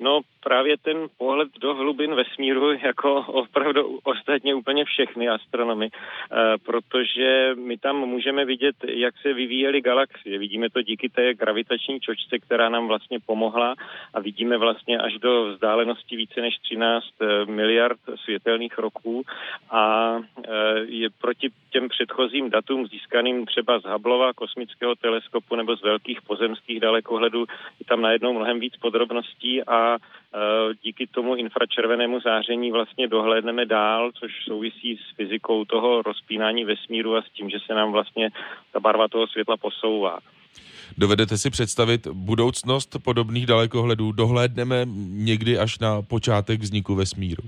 No 0.00 0.20
právě 0.42 0.76
ten 0.78 1.06
pohled 1.18 1.48
do 1.60 1.74
hlubin 1.74 2.14
vesmíru 2.14 2.72
jako 2.72 3.14
opravdu 3.14 3.98
ostatně 4.02 4.54
úplně 4.54 4.84
všechny 4.84 5.28
astronomy, 5.28 5.90
eh, 5.92 6.58
protože 6.66 7.54
my 7.54 7.78
tam 7.78 7.96
můžeme 7.96 8.44
vidět, 8.44 8.76
jak 8.88 9.14
se 9.22 9.32
vyvíjely 9.32 9.80
galaxie. 9.80 10.38
Vidíme 10.38 10.70
to 10.70 10.82
díky 10.82 11.08
té 11.08 11.34
gravitační 11.34 12.00
čočce, 12.00 12.38
která 12.38 12.68
nám 12.68 12.88
vlastně 12.88 13.18
pomohla 13.26 13.74
a 14.14 14.20
vidíme 14.20 14.58
vlastně 14.58 14.98
až 14.98 15.18
do 15.18 15.44
vzdálenosti 15.44 16.16
více 16.16 16.40
než 16.40 16.58
13 16.58 17.06
eh, 17.20 17.44
miliard 17.44 18.00
světelných 18.24 18.78
roků 18.78 19.22
a 19.70 20.16
eh, 20.18 20.50
je 20.84 21.10
proti 21.10 21.50
těm 21.70 21.88
předchozím 21.88 22.50
datům 22.50 22.86
získaným 22.86 23.46
třeba 23.46 23.78
z 23.78 23.84
Hubbleova 23.84 24.32
kosmického 24.32 24.94
teleskopu 24.94 25.56
nebo 25.56 25.76
z 25.76 25.82
velkých 25.82 26.22
pozemských 26.22 26.80
dalekohledů, 26.80 27.46
je 27.80 27.86
tam 27.86 28.00
najednou 28.00 28.32
mnohem 28.32 28.60
víc 28.60 28.76
podrobností 28.76 29.62
a 29.62 29.96
díky 30.82 31.06
tomu 31.06 31.34
infračervenému 31.34 32.20
záření 32.20 32.72
vlastně 32.72 33.08
dohlédneme 33.08 33.66
dál, 33.66 34.10
což 34.12 34.32
souvisí 34.44 34.96
s 34.96 35.16
fyzikou 35.16 35.64
toho 35.64 36.02
rozpínání 36.02 36.64
vesmíru 36.64 37.16
a 37.16 37.22
s 37.22 37.30
tím, 37.30 37.50
že 37.50 37.58
se 37.66 37.74
nám 37.74 37.92
vlastně 37.92 38.30
ta 38.72 38.80
barva 38.80 39.08
toho 39.08 39.26
světla 39.26 39.56
posouvá. 39.56 40.18
Dovedete 40.98 41.38
si 41.38 41.50
představit 41.50 42.06
budoucnost 42.06 42.96
podobných 43.04 43.46
dalekohledů? 43.46 44.12
Dohlédneme 44.12 44.86
někdy 45.08 45.58
až 45.58 45.78
na 45.78 46.02
počátek 46.02 46.60
vzniku 46.60 46.94
vesmíru? 46.94 47.42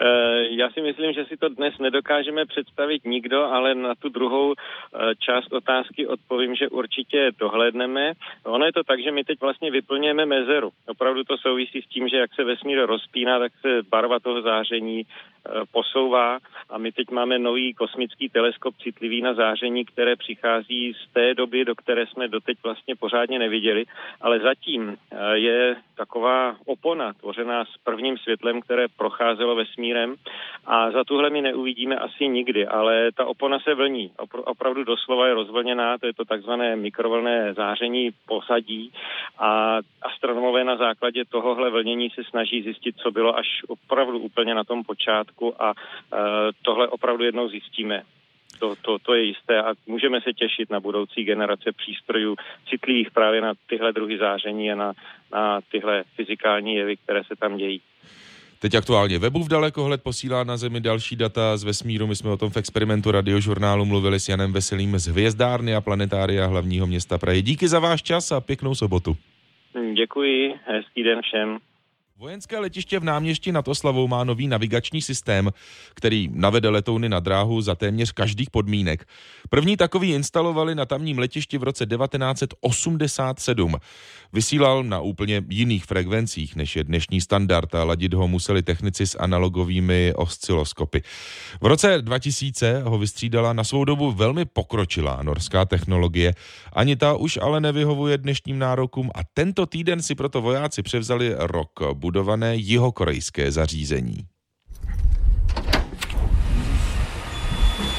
Eh, 0.00 0.46
já 0.48 0.70
si 0.70 0.80
myslím, 0.80 1.12
že 1.12 1.24
si 1.24 1.36
to 1.36 1.48
dnes 1.48 1.78
nedokážeme 1.78 2.46
představit 2.46 3.04
nikdo, 3.04 3.44
ale 3.44 3.74
na 3.74 3.94
tu 3.94 4.08
druhou 4.08 4.54
eh, 4.54 5.14
část 5.18 5.52
otázky 5.52 6.06
odpovím, 6.06 6.54
že 6.54 6.68
určitě 6.68 7.30
dohlédneme. 7.38 8.12
Ono 8.44 8.64
je 8.66 8.72
to 8.72 8.84
tak, 8.84 9.02
že 9.02 9.10
my 9.12 9.24
teď 9.24 9.40
vlastně 9.40 9.70
vyplňujeme 9.70 10.26
mezeru. 10.26 10.70
Opravdu 10.86 11.24
to 11.24 11.38
souvisí 11.38 11.82
s 11.82 11.88
tím, 11.88 12.08
že 12.08 12.16
jak 12.16 12.34
se 12.34 12.44
vesmír 12.44 12.86
rozpíná, 12.86 13.38
tak 13.38 13.52
se 13.60 13.82
barva 13.90 14.20
toho 14.20 14.42
záření 14.42 15.02
posouvá 15.72 16.38
a 16.70 16.78
my 16.78 16.92
teď 16.92 17.10
máme 17.10 17.38
nový 17.38 17.74
kosmický 17.74 18.28
teleskop 18.28 18.74
citlivý 18.76 19.22
na 19.22 19.34
záření, 19.34 19.84
které 19.84 20.16
přichází 20.16 20.92
z 20.94 21.12
té 21.12 21.34
doby, 21.34 21.64
do 21.64 21.74
které 21.74 22.06
jsme 22.06 22.28
doteď 22.28 22.58
vlastně 22.64 22.96
pořádně 22.96 23.38
neviděli, 23.38 23.84
ale 24.20 24.38
zatím 24.38 24.96
je 25.32 25.76
taková 25.96 26.56
opona 26.66 27.12
tvořená 27.12 27.64
s 27.64 27.76
prvním 27.84 28.18
světlem, 28.18 28.60
které 28.60 28.86
procházelo 28.88 29.54
vesmírem 29.54 30.14
a 30.66 30.90
za 30.90 31.04
tuhle 31.04 31.30
my 31.30 31.42
neuvidíme 31.42 31.96
asi 31.96 32.28
nikdy, 32.28 32.66
ale 32.66 33.12
ta 33.12 33.24
opona 33.24 33.58
se 33.58 33.74
vlní. 33.74 34.10
Opr- 34.18 34.42
opravdu 34.44 34.84
doslova 34.84 35.26
je 35.26 35.34
rozvlněná, 35.34 35.98
to 35.98 36.06
je 36.06 36.14
to 36.14 36.24
takzvané 36.24 36.76
mikrovlné 36.76 37.54
záření 37.54 38.10
posadí 38.28 38.92
a 39.38 39.78
astronomové 40.02 40.64
na 40.64 40.76
základě 40.76 41.24
tohohle 41.24 41.70
vlnění 41.70 42.10
se 42.10 42.24
snaží 42.24 42.62
zjistit, 42.62 42.96
co 42.96 43.10
bylo 43.10 43.38
až 43.38 43.46
opravdu 43.68 44.18
úplně 44.18 44.54
na 44.54 44.64
tom 44.64 44.84
počátku 44.84 45.35
a 45.58 45.70
e, 45.70 45.74
tohle 46.62 46.88
opravdu 46.88 47.24
jednou 47.24 47.48
zjistíme. 47.48 48.02
To, 48.58 48.74
to, 48.82 48.98
to 48.98 49.14
je 49.14 49.22
jisté 49.22 49.62
a 49.62 49.74
můžeme 49.86 50.20
se 50.20 50.32
těšit 50.32 50.70
na 50.70 50.80
budoucí 50.80 51.24
generace 51.24 51.72
přístrojů 51.72 52.36
citlivých 52.68 53.10
právě 53.10 53.40
na 53.40 53.52
tyhle 53.66 53.92
druhy 53.92 54.18
záření 54.18 54.72
a 54.72 54.74
na, 54.74 54.92
na 55.32 55.60
tyhle 55.70 56.04
fyzikální 56.16 56.74
jevy, 56.74 56.96
které 56.96 57.24
se 57.24 57.36
tam 57.36 57.56
dějí. 57.56 57.80
Teď 58.58 58.74
aktuálně 58.74 59.18
v 59.18 59.48
dalekohled 59.48 60.02
posílá 60.02 60.44
na 60.44 60.56
Zemi 60.56 60.80
další 60.80 61.16
data 61.16 61.56
z 61.56 61.64
vesmíru. 61.64 62.06
My 62.06 62.16
jsme 62.16 62.30
o 62.30 62.36
tom 62.36 62.50
v 62.50 62.56
experimentu 62.56 63.10
radiožurnálu 63.10 63.84
mluvili 63.84 64.20
s 64.20 64.28
Janem 64.28 64.52
Veselým 64.52 64.98
z 64.98 65.06
Hvězdárny 65.06 65.74
a 65.74 65.80
planetária 65.80 66.46
hlavního 66.46 66.86
města 66.86 67.18
Prahy. 67.18 67.42
Díky 67.42 67.68
za 67.68 67.78
váš 67.78 68.02
čas 68.02 68.32
a 68.32 68.40
pěknou 68.40 68.74
sobotu. 68.74 69.16
Děkuji, 69.94 70.54
hezký 70.66 71.02
den 71.02 71.22
všem. 71.22 71.58
Vojenské 72.18 72.58
letiště 72.58 72.98
v 72.98 73.04
náměstí 73.04 73.52
nad 73.52 73.68
Oslavou 73.68 74.08
má 74.08 74.24
nový 74.24 74.48
navigační 74.48 75.02
systém, 75.02 75.50
který 75.94 76.28
navede 76.32 76.68
letouny 76.68 77.08
na 77.08 77.20
dráhu 77.20 77.60
za 77.60 77.74
téměř 77.74 78.12
každých 78.12 78.50
podmínek. 78.50 79.08
První 79.50 79.76
takový 79.76 80.12
instalovali 80.12 80.74
na 80.74 80.86
tamním 80.86 81.18
letišti 81.18 81.58
v 81.58 81.62
roce 81.62 81.86
1987. 81.86 83.76
Vysílal 84.32 84.84
na 84.84 85.00
úplně 85.00 85.42
jiných 85.48 85.84
frekvencích, 85.84 86.56
než 86.56 86.76
je 86.76 86.84
dnešní 86.84 87.20
standard 87.20 87.74
a 87.74 87.84
ladit 87.84 88.14
ho 88.14 88.28
museli 88.28 88.62
technici 88.62 89.06
s 89.06 89.18
analogovými 89.18 90.12
osciloskopy. 90.16 91.02
V 91.60 91.66
roce 91.66 92.02
2000 92.02 92.82
ho 92.82 92.98
vystřídala 92.98 93.52
na 93.52 93.64
svou 93.64 93.84
dobu 93.84 94.12
velmi 94.12 94.44
pokročilá 94.44 95.22
norská 95.22 95.64
technologie. 95.64 96.34
Ani 96.72 96.96
ta 96.96 97.14
už 97.14 97.38
ale 97.42 97.60
nevyhovuje 97.60 98.18
dnešním 98.18 98.58
nárokům 98.58 99.10
a 99.14 99.18
tento 99.34 99.66
týden 99.66 100.02
si 100.02 100.14
proto 100.14 100.42
vojáci 100.42 100.82
převzali 100.82 101.34
rok 101.38 101.80
budované 102.06 102.56
jihokorejské 102.56 103.52
zařízení. 103.52 104.26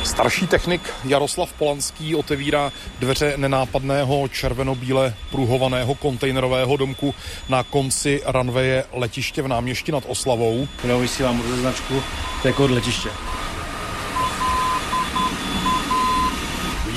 Starší 0.03 0.47
technik 0.47 0.81
Jaroslav 1.05 1.53
Polanský 1.53 2.15
otevírá 2.15 2.71
dveře 2.99 3.33
nenápadného 3.37 4.27
červenobíle 4.27 5.13
pruhovaného 5.31 5.95
kontejnerového 5.95 6.77
domku 6.77 7.15
na 7.49 7.63
konci 7.63 8.21
ranveje 8.25 8.83
letiště 8.93 9.41
v 9.41 9.47
náměstí 9.47 9.91
nad 9.91 10.03
Oslavou. 10.07 10.67
Já 10.83 10.97
vysílám 10.97 11.43
značku, 11.59 12.03
to 12.41 12.47
je 12.47 12.53
kód 12.53 12.71
letiště. 12.71 13.09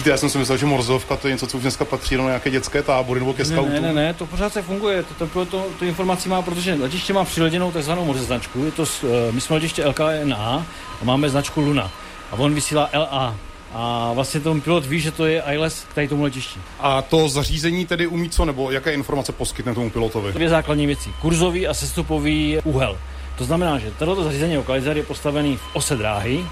Vidíte, 0.01 0.11
já 0.11 0.17
jsem 0.17 0.31
si 0.31 0.39
myslel, 0.39 0.59
že 0.59 0.67
Morzovka 0.67 1.17
to 1.17 1.29
je 1.29 1.35
něco, 1.35 1.47
co 1.47 1.57
už 1.57 1.63
dneska 1.63 1.85
patří 1.85 2.17
do 2.17 2.23
nějaké 2.23 2.51
dětské 2.51 2.83
tábory 2.83 3.21
nebo 3.21 3.35
ke 3.35 3.45
ne, 3.45 3.63
ne, 3.63 3.81
ne, 3.81 3.93
ne, 3.93 4.15
to 4.15 4.27
pořád 4.27 4.53
se 4.53 4.63
funguje. 4.63 5.03
To, 5.03 5.27
to, 5.27 5.45
to, 5.45 5.67
to 5.79 5.85
informaci 5.85 6.29
má, 6.29 6.43
protože 6.43 6.75
letiště 6.75 7.13
má 7.13 7.25
přileděnou 7.25 7.73
takzvanou 7.73 8.05
Morze 8.05 8.25
značku. 8.25 8.65
Je 8.65 8.71
to, 8.71 8.83
uh, 8.83 9.09
my 9.31 9.41
jsme 9.41 9.55
letiště 9.55 9.87
LKNA 9.87 10.67
a 11.03 11.05
máme 11.05 11.29
značku 11.29 11.61
Luna. 11.61 11.91
A 12.31 12.37
on 12.37 12.55
vysílá 12.55 12.91
LA. 12.95 13.37
A 13.75 14.13
vlastně 14.13 14.41
ten 14.41 14.61
pilot 14.61 14.87
ví, 14.87 15.01
že 15.01 15.11
to 15.11 15.27
je 15.27 15.43
ILS 15.53 15.85
k 15.91 15.95
tady 15.95 16.09
tomu 16.09 16.23
letišti. 16.23 16.61
A 16.79 17.03
to 17.03 17.29
zařízení 17.29 17.87
tedy 17.87 18.07
umí 18.07 18.31
co, 18.31 18.45
nebo 18.45 18.71
jaké 18.71 18.93
informace 18.93 19.33
poskytne 19.33 19.75
tomu 19.75 19.91
pilotovi? 19.91 20.33
Dvě 20.33 20.49
základní 20.49 20.87
věci. 20.87 21.11
Kurzový 21.21 21.69
a 21.69 21.75
sestupový 21.75 22.59
úhel. 22.65 22.99
To 23.39 23.45
znamená, 23.45 23.79
že 23.79 23.91
toto 23.99 24.25
zařízení 24.25 24.57
lokalizer 24.57 24.97
je 24.97 25.03
postavený 25.03 25.57
v 25.57 25.63
ose 25.73 25.97
dráhy, 25.97 26.45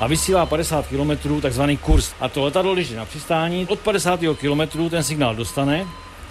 a 0.00 0.06
vysílá 0.06 0.46
50 0.46 0.86
km 0.86 1.40
takzvaný 1.40 1.76
kurz. 1.76 2.12
A 2.20 2.28
to 2.28 2.44
letadlo, 2.44 2.74
když 2.74 2.90
je 2.90 2.96
na 2.96 3.04
přistání, 3.04 3.66
od 3.68 3.78
50 3.78 4.20
km 4.40 4.88
ten 4.90 5.02
signál 5.02 5.34
dostane 5.34 5.86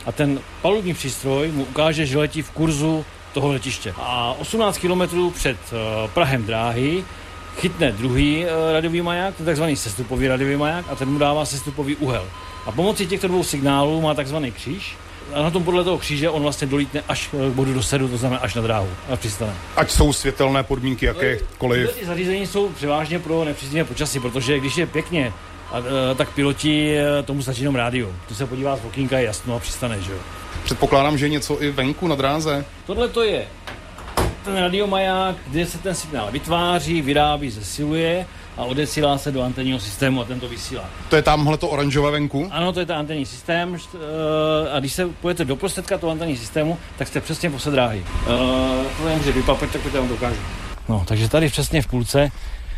a 0.05 0.11
ten 0.11 0.39
palubní 0.61 0.93
přístroj 0.93 1.51
mu 1.51 1.63
ukáže, 1.63 2.05
že 2.05 2.17
letí 2.17 2.41
v 2.41 2.51
kurzu 2.51 3.05
toho 3.33 3.51
letiště. 3.51 3.93
A 3.97 4.35
18 4.39 4.77
km 4.77 5.31
před 5.31 5.57
uh, 5.71 6.11
Prahem 6.11 6.45
dráhy 6.45 7.03
chytne 7.57 7.91
druhý 7.91 8.45
uh, 8.45 8.73
radiový 8.73 9.01
maják, 9.01 9.35
ten 9.35 9.45
takzvaný 9.45 9.75
sestupový 9.75 10.27
radiový 10.27 10.55
maják 10.55 10.85
a 10.89 10.95
ten 10.95 11.09
mu 11.09 11.19
dává 11.19 11.45
sestupový 11.45 11.95
úhel. 11.95 12.25
A 12.65 12.71
pomocí 12.71 13.07
těchto 13.07 13.27
dvou 13.27 13.43
signálů 13.43 14.01
má 14.01 14.13
takzvaný 14.13 14.51
kříž, 14.51 14.95
na 15.43 15.49
tom 15.49 15.63
podle 15.63 15.83
toho 15.83 15.97
kříže 15.97 16.29
on 16.29 16.41
vlastně 16.41 16.67
dolítne 16.67 17.03
až 17.07 17.27
k 17.27 17.49
bodu 17.49 17.73
do 17.73 17.83
sedu, 17.83 18.07
to 18.07 18.17
znamená 18.17 18.41
až 18.41 18.55
na 18.55 18.61
dráhu 18.61 18.89
a 19.09 19.15
přistane. 19.15 19.53
Ať 19.75 19.91
jsou 19.91 20.13
světelné 20.13 20.63
podmínky 20.63 21.05
jakékoliv. 21.05 21.95
Ty 21.99 22.05
zařízení 22.05 22.47
jsou 22.47 22.69
převážně 22.69 23.19
pro 23.19 23.45
nepříznivé 23.45 23.87
počasí, 23.87 24.19
protože 24.19 24.59
když 24.59 24.77
je 24.77 24.85
pěkně, 24.85 25.33
a, 25.71 25.79
e, 26.11 26.15
tak 26.15 26.29
piloti 26.29 26.97
e, 26.97 27.23
tomu 27.23 27.41
stačí 27.41 27.61
jenom 27.61 27.75
rádio. 27.75 28.11
Tu 28.27 28.35
se 28.35 28.45
podívá 28.45 28.77
z 28.77 28.85
okýnka, 28.85 29.17
je 29.17 29.25
jasno 29.25 29.55
a 29.55 29.59
přistane, 29.59 30.01
že 30.01 30.11
jo. 30.11 30.17
Předpokládám, 30.63 31.17
že 31.17 31.25
je 31.25 31.29
něco 31.29 31.63
i 31.63 31.71
venku 31.71 32.07
na 32.07 32.15
dráze. 32.15 32.65
Tohle 32.85 33.07
to 33.07 33.23
je 33.23 33.47
ten 34.45 34.57
radiomaják, 34.57 35.35
kde 35.47 35.65
se 35.65 35.77
ten 35.77 35.95
signál 35.95 36.31
vytváří, 36.31 37.01
vyrábí, 37.01 37.49
zesiluje 37.49 38.25
a 38.57 38.63
odesílá 38.63 39.17
se 39.17 39.31
do 39.31 39.41
antenního 39.41 39.79
systému 39.79 40.21
a 40.21 40.25
tento 40.25 40.49
vysílá. 40.49 40.89
To 41.09 41.15
je 41.15 41.21
tamhle 41.21 41.57
to 41.57 41.69
oranžové 41.69 42.11
venku? 42.11 42.49
Ano, 42.51 42.73
to 42.73 42.79
je 42.79 42.85
ten 42.85 42.95
antenní 42.95 43.25
systém 43.25 43.75
eh, 43.95 44.69
a 44.71 44.79
když 44.79 44.93
se 44.93 45.05
půjdete 45.07 45.45
do 45.45 45.55
prostředka 45.55 45.97
toho 45.97 46.11
antenního 46.11 46.39
systému, 46.39 46.77
tak 46.97 47.07
jste 47.07 47.21
přesně 47.21 47.49
v 47.49 47.65
dráhy. 47.65 47.99
Uh, 47.99 48.27
to 48.97 49.05
nemůže 49.05 49.31
vypapit, 49.31 49.71
tak 49.71 49.81
to 49.81 49.97
vám 49.97 50.07
dokážu. 50.07 50.39
No, 50.89 51.03
takže 51.07 51.29
tady 51.29 51.49
přesně 51.49 51.81
v 51.81 51.87
půlce. 51.87 52.31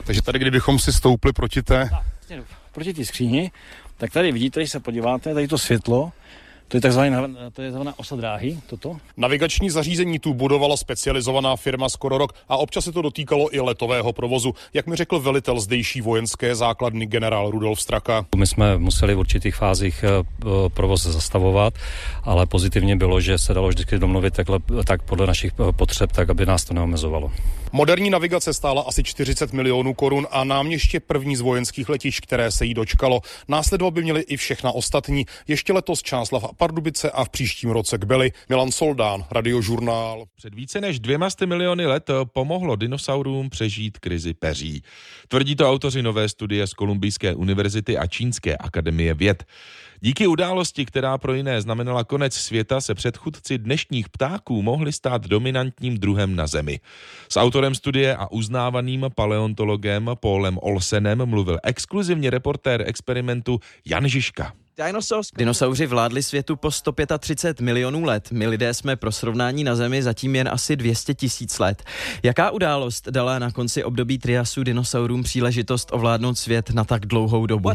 Takže 0.04 0.22
tady, 0.22 0.40
kdybychom 0.40 0.80
si 0.80 0.94
stoupli 0.94 1.34
proti 1.34 1.64
té... 1.64 1.90
Tak, 2.28 2.40
proti 2.72 2.94
té 2.94 3.06
skříni, 3.06 3.52
tak 3.98 4.12
tady 4.12 4.32
vidíte, 4.32 4.60
když 4.60 4.72
se 4.72 4.80
podíváte, 4.80 5.34
tady 5.34 5.48
to 5.48 5.58
světlo, 5.58 6.12
to 6.68 6.78
je 6.78 6.82
takzvaná, 6.82 7.28
to 7.54 7.62
je 7.62 7.68
takzvaná 7.68 8.00
osa 8.00 8.16
dráhy, 8.16 8.58
toto. 8.70 8.98
Navigační 9.18 9.70
zařízení 9.70 10.20
tu 10.20 10.34
budovala 10.34 10.78
specializovaná 10.78 11.56
firma 11.56 11.90
skoro 11.90 12.18
rok 12.18 12.34
a 12.50 12.58
občas 12.58 12.86
se 12.86 12.92
to 12.92 13.02
dotýkalo 13.02 13.56
i 13.56 13.60
letového 13.60 14.14
provozu, 14.14 14.56
jak 14.74 14.88
mi 14.88 14.96
řekl 14.96 15.20
velitel 15.20 15.60
zdejší 15.60 16.02
vojenské 16.02 16.56
základny 16.56 17.06
generál 17.06 17.52
Rudolf 17.52 17.82
Straka. 17.82 18.26
My 18.36 18.48
jsme 18.48 18.78
museli 18.78 19.16
v 19.16 19.20
určitých 19.20 19.56
fázích 19.56 20.04
eh, 20.04 20.26
provoz 20.70 21.04
zastavovat, 21.04 21.74
ale 22.24 22.46
pozitivně 22.46 22.96
bylo, 22.96 23.22
že 23.22 23.38
se 23.38 23.54
dalo 23.54 23.68
vždycky 23.68 24.00
domluvit 24.00 24.34
takhle, 24.34 24.60
tak 24.88 25.02
podle 25.02 25.28
našich 25.28 25.52
eh, 25.60 25.72
potřeb, 25.72 26.12
tak 26.12 26.30
aby 26.30 26.46
nás 26.46 26.66
to 26.66 26.74
neomezovalo. 26.74 27.32
Moderní 27.72 28.10
navigace 28.10 28.54
stála 28.54 28.82
asi 28.82 29.04
40 29.04 29.54
milionů 29.54 29.94
korun 29.94 30.28
a 30.32 30.44
náměště 30.44 31.00
první 31.00 31.36
z 31.36 31.42
vojenských 31.42 31.90
letišť, 31.90 32.24
které 32.24 32.52
se 32.52 32.66
jí 32.66 32.74
dočkalo. 32.74 33.22
Následovat 33.48 33.92
by 33.92 34.04
měly 34.04 34.22
i 34.22 34.38
všechna 34.38 34.72
ostatní. 34.72 35.26
Ještě 35.48 35.74
letos 35.74 36.02
Čáslav 36.02 36.44
a 36.44 36.54
Pardubice 36.58 37.12
a 37.12 37.24
v 37.24 37.30
příštím 37.30 37.70
roce 37.70 37.98
Kbely. 37.98 38.32
Milan 38.50 38.72
Soldán, 38.72 39.26
Radiožurnál. 39.32 40.26
Před 40.36 40.56
více 40.56 40.82
než 40.82 41.00
dvěma 41.00 41.30
miliony 41.46 41.86
let 41.86 42.10
pomohlo 42.24 42.76
dinosaurům 42.76 43.50
přežít 43.50 44.00
krizi 44.00 44.34
peří. 44.34 44.82
Tvrdí 45.28 45.56
to 45.56 45.70
autoři 45.70 46.02
nové 46.02 46.30
studie 46.30 46.68
z 46.68 46.74
Kolumbijské 46.74 47.36
univerzity 47.36 47.98
a 47.98 48.08
Čínské 48.08 48.58
akademie 48.58 49.14
věd. 49.14 49.44
Díky 50.02 50.28
události, 50.28 50.86
která 50.86 51.18
pro 51.18 51.34
jiné 51.34 51.62
znamenala 51.62 52.04
konec 52.04 52.34
světa, 52.34 52.82
se 52.82 52.96
předchůdci 52.96 53.58
dnešních 53.58 54.10
ptáků 54.10 54.62
mohli 54.62 54.92
stát 54.92 55.28
dominantním 55.28 55.98
druhem 55.98 56.36
na 56.36 56.48
Zemi. 56.48 56.80
S 57.30 57.38
autorem 57.38 57.76
studie 57.76 58.16
a 58.16 58.32
uznávaným 58.32 59.06
paleontologem 59.16 60.10
Paulem 60.20 60.58
Olsenem 60.62 61.26
mluvil 61.26 61.60
exkluzivně 61.64 62.30
reportér 62.30 62.84
experimentu 62.88 63.60
Jan 63.86 64.08
Žižka. 64.08 64.54
Dinosauři 65.38 65.86
vládli 65.86 66.24
světu 66.24 66.56
po 66.56 66.72
135 66.72 67.66
milionů 67.66 68.04
let. 68.04 68.32
My 68.32 68.48
lidé 68.48 68.74
jsme 68.74 68.96
pro 68.96 69.12
srovnání 69.12 69.64
na 69.64 69.76
Zemi 69.76 70.04
zatím 70.04 70.36
jen 70.36 70.48
asi 70.48 70.76
200 70.76 71.14
tisíc 71.14 71.60
let. 71.60 71.84
Jaká 72.24 72.52
událost 72.52 73.08
dala 73.08 73.40
na 73.40 73.52
konci 73.52 73.84
období 73.84 74.18
triasu 74.18 74.64
dinosaurům 74.64 75.24
příležitost 75.24 75.90
ovládnout 75.92 76.38
svět 76.38 76.70
na 76.70 76.84
tak 76.84 77.06
dlouhou 77.06 77.46
dobu? 77.46 77.70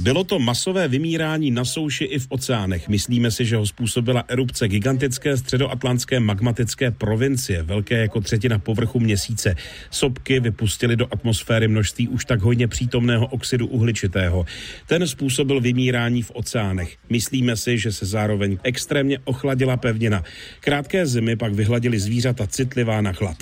Bylo 0.00 0.24
to 0.24 0.38
masové 0.38 0.88
vymírání 0.88 1.50
na 1.50 1.64
souši 1.64 2.04
i 2.04 2.18
v 2.18 2.26
oceánech. 2.28 2.88
Myslíme 2.88 3.30
si, 3.30 3.44
že 3.44 3.56
ho 3.56 3.66
způsobila 3.66 4.24
erupce 4.28 4.68
gigantické 4.68 5.36
středoatlantské 5.36 6.20
magmatické 6.20 6.90
provincie, 6.90 7.62
velké 7.62 7.98
jako 7.98 8.20
třetina 8.20 8.58
povrchu 8.58 9.00
měsíce. 9.00 9.54
Sopky 9.90 10.40
vypustily 10.40 10.96
do 10.96 11.06
atmosféry 11.10 11.68
množství 11.68 12.08
už 12.08 12.24
tak 12.24 12.40
hojně 12.40 12.68
přítomného 12.68 13.26
oxidu 13.26 13.66
uhličitého. 13.66 14.46
Ten 14.86 15.08
způsobil 15.08 15.60
vymírání 15.60 16.22
v 16.22 16.30
oceánech. 16.34 16.96
Myslíme 17.10 17.56
si, 17.56 17.78
že 17.78 17.92
se 17.92 18.06
zároveň 18.06 18.58
extrémně 18.62 19.18
ochladila 19.24 19.76
pevnina. 19.76 20.24
Krátké 20.60 21.06
zimy 21.06 21.36
pak 21.36 21.54
vyhladili 21.54 21.98
zvířata 21.98 22.46
citlivá 22.46 23.00
na 23.00 23.12
chlad. 23.12 23.36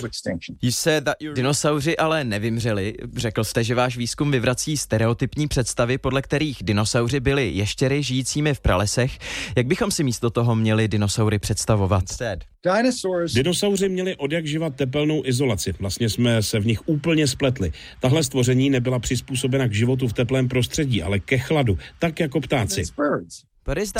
Dinosauři 1.35 1.97
ale 1.97 2.23
nevymřeli. 2.23 2.93
Řekl 3.17 3.43
jste, 3.43 3.63
že 3.63 3.75
váš 3.75 3.97
výzkum 3.97 4.31
vyvrací 4.31 4.77
stereotypní 4.77 5.47
představy 5.47 5.82
představy, 5.83 5.97
podle 5.97 6.21
kterých 6.21 6.57
dinosauři 6.63 7.19
byli 7.19 7.51
ještěry 7.53 8.03
žijícími 8.03 8.53
v 8.53 8.59
pralesech, 8.59 9.19
jak 9.57 9.67
bychom 9.67 9.91
si 9.91 10.03
místo 10.03 10.29
toho 10.29 10.55
měli 10.55 10.87
dinosaury 10.87 11.39
představovat? 11.39 12.03
Dinosauři 13.33 13.89
měli 13.89 14.15
od 14.15 14.31
jak 14.31 14.45
živa 14.47 14.69
tepelnou 14.69 15.25
izolaci. 15.25 15.73
Vlastně 15.79 16.09
jsme 16.09 16.43
se 16.43 16.59
v 16.59 16.65
nich 16.65 16.87
úplně 16.87 17.27
spletli. 17.27 17.71
Tahle 17.99 18.23
stvoření 18.23 18.69
nebyla 18.69 18.99
přizpůsobena 18.99 19.67
k 19.67 19.73
životu 19.73 20.07
v 20.07 20.13
teplém 20.13 20.47
prostředí, 20.47 21.03
ale 21.03 21.19
ke 21.19 21.37
chladu, 21.37 21.77
tak 21.99 22.19
jako 22.19 22.41
ptáci. 22.41 22.83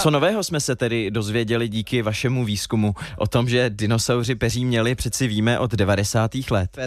Co 0.01 0.09
nového 0.11 0.43
jsme 0.43 0.59
se 0.59 0.75
tedy 0.75 1.11
dozvěděli 1.11 1.67
díky 1.67 2.01
vašemu 2.01 2.45
výzkumu 2.45 2.93
o 3.17 3.27
tom, 3.27 3.49
že 3.49 3.69
dinosauři 3.69 4.35
peří 4.35 4.65
měli, 4.65 4.95
přeci 4.95 5.27
víme 5.27 5.59
od 5.59 5.71
90. 5.71 6.31
let? 6.51 6.77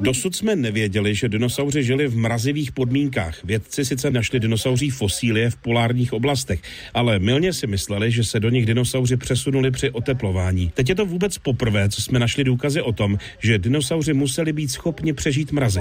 Dosud 0.00 0.36
jsme 0.36 0.56
nevěděli, 0.56 1.14
že 1.14 1.28
dinosauři 1.28 1.84
žili 1.84 2.08
v 2.08 2.16
mrazivých 2.16 2.72
podmínkách. 2.72 3.44
Vědci 3.44 3.84
sice 3.84 4.10
našli 4.10 4.40
dinosauří 4.40 4.90
fosílie 4.90 5.50
v 5.50 5.56
polárních 5.56 6.12
oblastech, 6.12 6.60
ale 6.94 7.18
milně 7.18 7.52
si 7.52 7.66
mysleli, 7.66 8.10
že 8.12 8.24
se 8.24 8.40
do 8.40 8.50
nich 8.50 8.66
dinosauři 8.66 9.16
přesunuli 9.16 9.70
při 9.70 9.90
oteplování. 9.90 10.70
Teď 10.74 10.88
je 10.88 10.94
to 10.94 11.06
vůbec 11.06 11.38
poprvé, 11.38 11.88
co 11.88 12.02
jsme 12.02 12.18
našli 12.18 12.44
důkazy 12.44 12.82
o 12.82 12.92
tom, 12.92 13.18
že 13.38 13.58
dinosauři 13.58 14.12
museli 14.12 14.52
být 14.52 14.68
schopni 14.68 15.12
přežít 15.12 15.52
mrazy. 15.52 15.80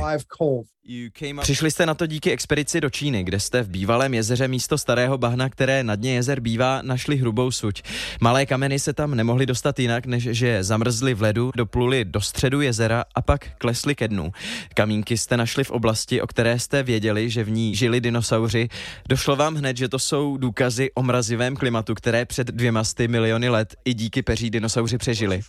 Přišli 1.42 1.72
jste 1.72 1.86
na 1.86 1.94
to 1.94 2.06
díky 2.06 2.32
expedici 2.32 2.82
do 2.82 2.90
Číny, 2.90 3.24
kde 3.24 3.40
jste 3.40 3.64
v 3.64 3.70
bývalém 3.70 4.14
jezeře 4.14 4.48
místo 4.48 4.78
starého 4.78 5.18
bahna, 5.18 5.50
které 5.50 5.84
na 5.84 5.96
dně 5.96 6.14
jezer 6.14 6.40
bývá, 6.40 6.82
našli 6.82 7.16
hrubou 7.16 7.52
suť. 7.52 7.82
Malé 8.22 8.46
kameny 8.46 8.80
se 8.80 8.94
tam 8.94 9.16
nemohly 9.16 9.46
dostat 9.46 9.80
jinak, 9.80 10.06
než 10.06 10.24
že 10.24 10.64
zamrzly 10.64 11.14
v 11.14 11.22
ledu, 11.22 11.52
dopluli 11.56 12.06
do 12.06 12.22
středu 12.22 12.62
jezera 12.62 13.04
a 13.16 13.22
pak 13.22 13.58
klesly 13.58 13.96
ke 13.96 14.08
dnu. 14.08 14.32
Kamínky 14.74 15.18
jste 15.18 15.38
našli 15.38 15.64
v 15.64 15.72
oblasti, 15.72 16.22
o 16.22 16.28
které 16.28 16.60
jste 16.60 16.84
věděli, 16.84 17.30
že 17.30 17.44
v 17.44 17.50
ní 17.50 17.76
žili 17.76 18.02
dinosauři. 18.02 18.68
Došlo 19.10 19.36
vám 19.36 19.56
hned, 19.56 19.78
že 19.78 19.90
to 19.90 20.00
jsou 20.00 20.38
důkazy 20.38 20.92
o 20.96 21.04
mrazivém 21.04 21.56
klimatu, 21.56 21.96
které 21.96 22.26
před 22.26 22.48
dvěma 22.48 22.84
sty 22.84 23.08
miliony 23.08 23.50
let 23.50 23.76
i 23.86 23.94
díky 23.94 24.22
peří 24.22 24.50
dinosauři 24.50 24.98
přežili. 24.98 25.42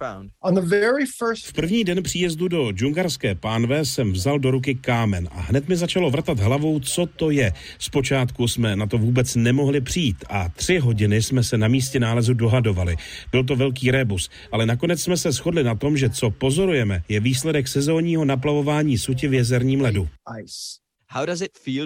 V 1.44 1.52
první 1.52 1.84
den 1.84 2.02
příjezdu 2.02 2.48
do 2.48 2.72
džungarské 2.72 3.34
pánve 3.34 3.84
jsem 3.84 4.12
vzal 4.12 4.38
do 4.38 4.50
ruky 4.50 4.74
kámen 4.74 5.25
a 5.32 5.40
hned 5.40 5.68
mi 5.68 5.76
začalo 5.76 6.10
vrtat 6.10 6.38
hlavou, 6.40 6.80
co 6.80 7.06
to 7.06 7.30
je. 7.30 7.52
Zpočátku 7.78 8.48
jsme 8.48 8.76
na 8.76 8.86
to 8.86 8.98
vůbec 8.98 9.34
nemohli 9.34 9.80
přijít 9.80 10.24
a 10.28 10.48
tři 10.48 10.78
hodiny 10.78 11.22
jsme 11.22 11.42
se 11.44 11.58
na 11.58 11.68
místě 11.68 12.00
nálezu 12.00 12.34
dohadovali. 12.34 12.96
Byl 13.32 13.44
to 13.44 13.56
velký 13.56 13.90
rébus, 13.90 14.30
ale 14.52 14.66
nakonec 14.66 15.02
jsme 15.02 15.16
se 15.16 15.32
shodli 15.32 15.64
na 15.64 15.74
tom, 15.74 15.96
že 15.96 16.10
co 16.10 16.30
pozorujeme, 16.30 17.02
je 17.08 17.20
výsledek 17.20 17.68
sezónního 17.68 18.24
naplavování 18.24 18.98
suti 18.98 19.28
v 19.28 19.34
jezerním 19.34 19.80
ledu. 19.80 20.08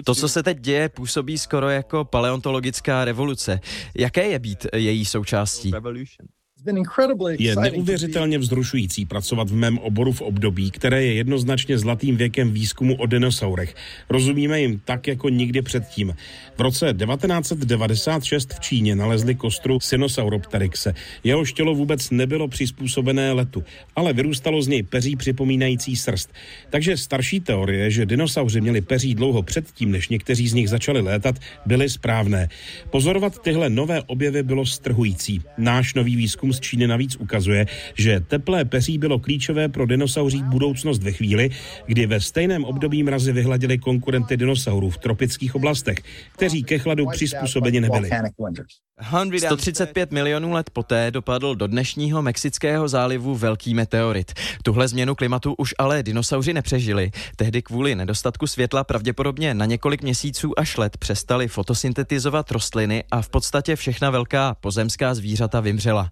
To, 0.03 0.15
co 0.15 0.29
se 0.29 0.43
teď 0.43 0.57
děje, 0.59 0.89
působí 0.89 1.37
skoro 1.37 1.69
jako 1.69 2.05
paleontologická 2.05 3.05
revoluce. 3.05 3.59
Jaké 3.97 4.27
je 4.27 4.39
být 4.39 4.65
její 4.75 5.05
součástí? 5.05 5.71
Je 7.39 7.55
neuvěřitelně 7.55 8.37
vzrušující 8.37 9.05
pracovat 9.05 9.49
v 9.49 9.55
mém 9.55 9.77
oboru 9.77 10.11
v 10.11 10.21
období, 10.21 10.71
které 10.71 11.03
je 11.03 11.13
jednoznačně 11.13 11.77
zlatým 11.77 12.17
věkem 12.17 12.51
výzkumu 12.51 12.95
o 12.95 13.05
dinosaurech. 13.05 13.75
Rozumíme 14.09 14.61
jim 14.61 14.81
tak 14.85 15.07
jako 15.07 15.29
nikdy 15.29 15.61
předtím. 15.61 16.13
V 16.57 16.61
roce 16.61 16.93
1996 17.05 18.53
v 18.53 18.59
Číně 18.59 18.95
nalezli 18.95 19.35
kostru 19.35 19.79
Sinosauropteryxe. 19.79 20.93
Jeho 21.23 21.45
tělo 21.45 21.75
vůbec 21.75 22.09
nebylo 22.09 22.47
přizpůsobené 22.47 23.31
letu, 23.31 23.63
ale 23.95 24.13
vyrůstalo 24.13 24.61
z 24.61 24.67
něj 24.67 24.83
peří 24.83 25.15
připomínající 25.15 25.95
srst. 25.95 26.33
Takže 26.69 26.97
starší 26.97 27.39
teorie, 27.39 27.91
že 27.91 28.05
dinosauři 28.05 28.61
měli 28.61 28.81
peří 28.81 29.15
dlouho 29.15 29.43
předtím, 29.43 29.91
než 29.91 30.09
někteří 30.09 30.47
z 30.47 30.53
nich 30.53 30.69
začali 30.69 31.01
létat, 31.01 31.35
byly 31.65 31.89
správné. 31.89 32.49
Pozorovat 32.89 33.39
tyhle 33.39 33.69
nové 33.69 34.01
objevy 34.01 34.43
bylo 34.43 34.65
strhující. 34.65 35.41
Náš 35.57 35.93
nový 35.93 36.15
výzkum 36.15 36.50
z 36.53 36.59
Číny 36.59 36.87
navíc 36.87 37.15
ukazuje, 37.15 37.65
že 37.97 38.19
teplé 38.19 38.65
peří 38.65 38.97
bylo 38.97 39.19
klíčové 39.19 39.69
pro 39.69 39.85
dinosauří 39.85 40.43
budoucnost 40.43 41.03
ve 41.03 41.11
chvíli, 41.11 41.49
kdy 41.85 42.05
ve 42.05 42.21
stejném 42.21 42.63
období 42.63 43.03
mrazy 43.03 43.31
vyhladili 43.31 43.77
konkurenty 43.77 44.37
dinosaurů 44.37 44.89
v 44.89 44.97
tropických 44.97 45.55
oblastech, 45.55 45.97
kteří 46.31 46.63
ke 46.63 46.79
chladu 46.79 47.05
přizpůsobeni 47.11 47.81
nebyli. 47.81 48.09
135 49.37 50.11
milionů 50.11 50.51
let 50.51 50.69
poté 50.69 51.11
dopadl 51.11 51.55
do 51.55 51.67
dnešního 51.67 52.21
Mexického 52.21 52.87
zálivu 52.87 53.35
velký 53.35 53.73
meteorit. 53.73 54.31
Tuhle 54.63 54.87
změnu 54.87 55.15
klimatu 55.15 55.55
už 55.57 55.73
ale 55.77 56.03
dinosauři 56.03 56.53
nepřežili. 56.53 57.11
Tehdy 57.35 57.61
kvůli 57.61 57.95
nedostatku 57.95 58.47
světla 58.47 58.83
pravděpodobně 58.83 59.53
na 59.53 59.65
několik 59.65 60.03
měsíců 60.03 60.59
až 60.59 60.77
let 60.77 60.97
přestali 60.97 61.47
fotosyntetizovat 61.47 62.51
rostliny 62.51 63.03
a 63.11 63.21
v 63.21 63.29
podstatě 63.29 63.75
všechna 63.75 64.09
velká 64.09 64.55
pozemská 64.61 65.13
zvířata 65.13 65.59
vymřela. 65.59 66.11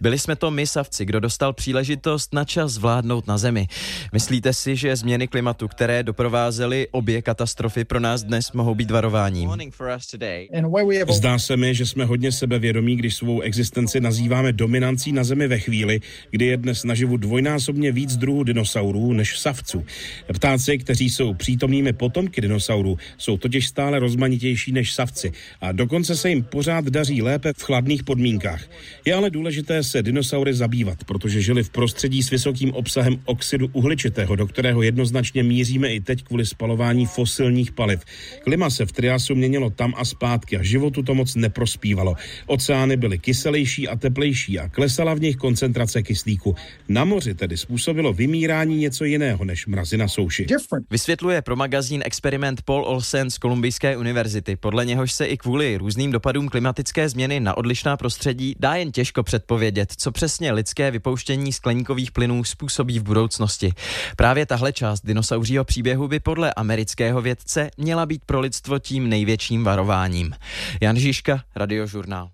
Byli 0.00 0.18
jsme 0.18 0.36
to 0.36 0.50
my 0.50 0.66
savci, 0.66 1.04
kdo 1.04 1.20
dostal 1.20 1.52
příležitost 1.52 2.34
na 2.34 2.44
čas 2.44 2.72
zvládnout 2.72 3.26
na 3.26 3.38
Zemi. 3.38 3.66
Myslíte 4.12 4.52
si, 4.52 4.76
že 4.76 4.96
změny 4.96 5.28
klimatu, 5.28 5.68
které 5.68 6.02
doprovázely 6.02 6.88
obě 6.90 7.22
katastrofy, 7.22 7.84
pro 7.84 8.00
nás 8.00 8.22
dnes 8.22 8.52
mohou 8.52 8.74
být 8.74 8.90
varováním? 8.90 9.50
Zdá 11.10 11.38
se 11.38 11.56
mi, 11.56 11.74
že 11.74 11.86
jsme 11.86 12.04
hodně 12.04 12.32
sebevědomí, 12.32 12.96
když 12.96 13.14
svou 13.14 13.40
existenci 13.40 14.00
nazýváme 14.00 14.52
dominancí 14.52 15.12
na 15.12 15.24
Zemi 15.24 15.48
ve 15.48 15.58
chvíli, 15.58 16.00
kdy 16.30 16.44
je 16.46 16.56
dnes 16.56 16.84
naživu 16.84 17.16
dvojnásobně 17.16 17.92
víc 17.92 18.16
druhů 18.16 18.44
dinosaurů 18.44 19.12
než 19.12 19.38
savců. 19.38 19.84
Ptáci, 20.34 20.78
kteří 20.78 21.10
jsou 21.10 21.34
přítomnými 21.34 21.92
potomky 21.92 22.40
dinosaurů, 22.40 22.98
jsou 23.18 23.36
totiž 23.36 23.66
stále 23.68 23.98
rozmanitější 23.98 24.72
než 24.72 24.94
savci 24.94 25.32
a 25.60 25.72
dokonce 25.72 26.16
se 26.16 26.28
jim 26.30 26.42
pořád 26.42 26.84
daří 26.84 27.22
lépe 27.22 27.52
v 27.56 27.62
chladných 27.62 28.04
podmínkách. 28.04 28.62
Je 29.04 29.14
ale 29.14 29.30
důležité 29.30 29.69
se 29.80 30.02
dinosaury 30.02 30.54
zabývat, 30.54 31.04
protože 31.04 31.42
žili 31.42 31.62
v 31.62 31.70
prostředí 31.70 32.22
s 32.22 32.30
vysokým 32.30 32.74
obsahem 32.74 33.16
oxidu 33.24 33.68
uhličitého, 33.72 34.36
do 34.36 34.46
kterého 34.46 34.82
jednoznačně 34.82 35.42
míříme 35.42 35.94
i 35.94 36.00
teď 36.00 36.22
kvůli 36.22 36.46
spalování 36.46 37.06
fosilních 37.06 37.72
paliv. 37.72 38.00
Klima 38.44 38.70
se 38.70 38.86
v 38.86 38.92
Triasu 38.92 39.34
měnilo 39.34 39.70
tam 39.70 39.94
a 39.96 40.04
zpátky 40.04 40.56
a 40.56 40.62
životu 40.62 41.02
to 41.02 41.14
moc 41.14 41.34
neprospívalo. 41.34 42.14
Oceány 42.46 42.96
byly 42.96 43.18
kyselější 43.18 43.88
a 43.88 43.96
teplejší 43.96 44.58
a 44.58 44.68
klesala 44.68 45.14
v 45.14 45.20
nich 45.20 45.36
koncentrace 45.36 46.02
kyslíku. 46.02 46.54
Na 46.88 47.04
moři 47.04 47.34
tedy 47.34 47.56
způsobilo 47.56 48.12
vymírání 48.12 48.76
něco 48.76 49.04
jiného 49.04 49.44
než 49.44 49.66
mrazy 49.66 49.96
na 49.96 50.08
souši. 50.08 50.46
Vysvětluje 50.90 51.42
pro 51.42 51.56
magazín 51.56 52.02
experiment 52.04 52.62
Paul 52.62 52.84
Olsen 52.84 53.30
z 53.30 53.38
Kolumbijské 53.38 53.96
univerzity. 53.96 54.56
Podle 54.56 54.86
něhož 54.86 55.12
se 55.12 55.26
i 55.26 55.36
kvůli 55.36 55.76
různým 55.76 56.12
dopadům 56.12 56.48
klimatické 56.48 57.08
změny 57.08 57.40
na 57.40 57.56
odlišná 57.56 57.96
prostředí 57.96 58.54
dá 58.58 58.74
jen 58.74 58.92
těžko 58.92 59.22
předpovědět, 59.22 59.59
co 59.96 60.12
přesně 60.12 60.52
lidské 60.52 60.90
vypouštění 60.90 61.52
skleníkových 61.52 62.12
plynů 62.12 62.44
způsobí 62.44 62.98
v 62.98 63.02
budoucnosti. 63.02 63.72
Právě 64.16 64.46
tahle 64.46 64.72
část 64.72 65.00
dinosauřího 65.04 65.64
příběhu 65.64 66.08
by 66.08 66.20
podle 66.20 66.54
amerického 66.54 67.22
vědce 67.22 67.70
měla 67.76 68.06
být 68.06 68.22
pro 68.26 68.40
lidstvo 68.40 68.78
tím 68.78 69.08
největším 69.08 69.64
varováním. 69.64 70.34
Jan 70.80 70.96
Žižka, 70.96 71.42
Radiožurnál. 71.56 72.30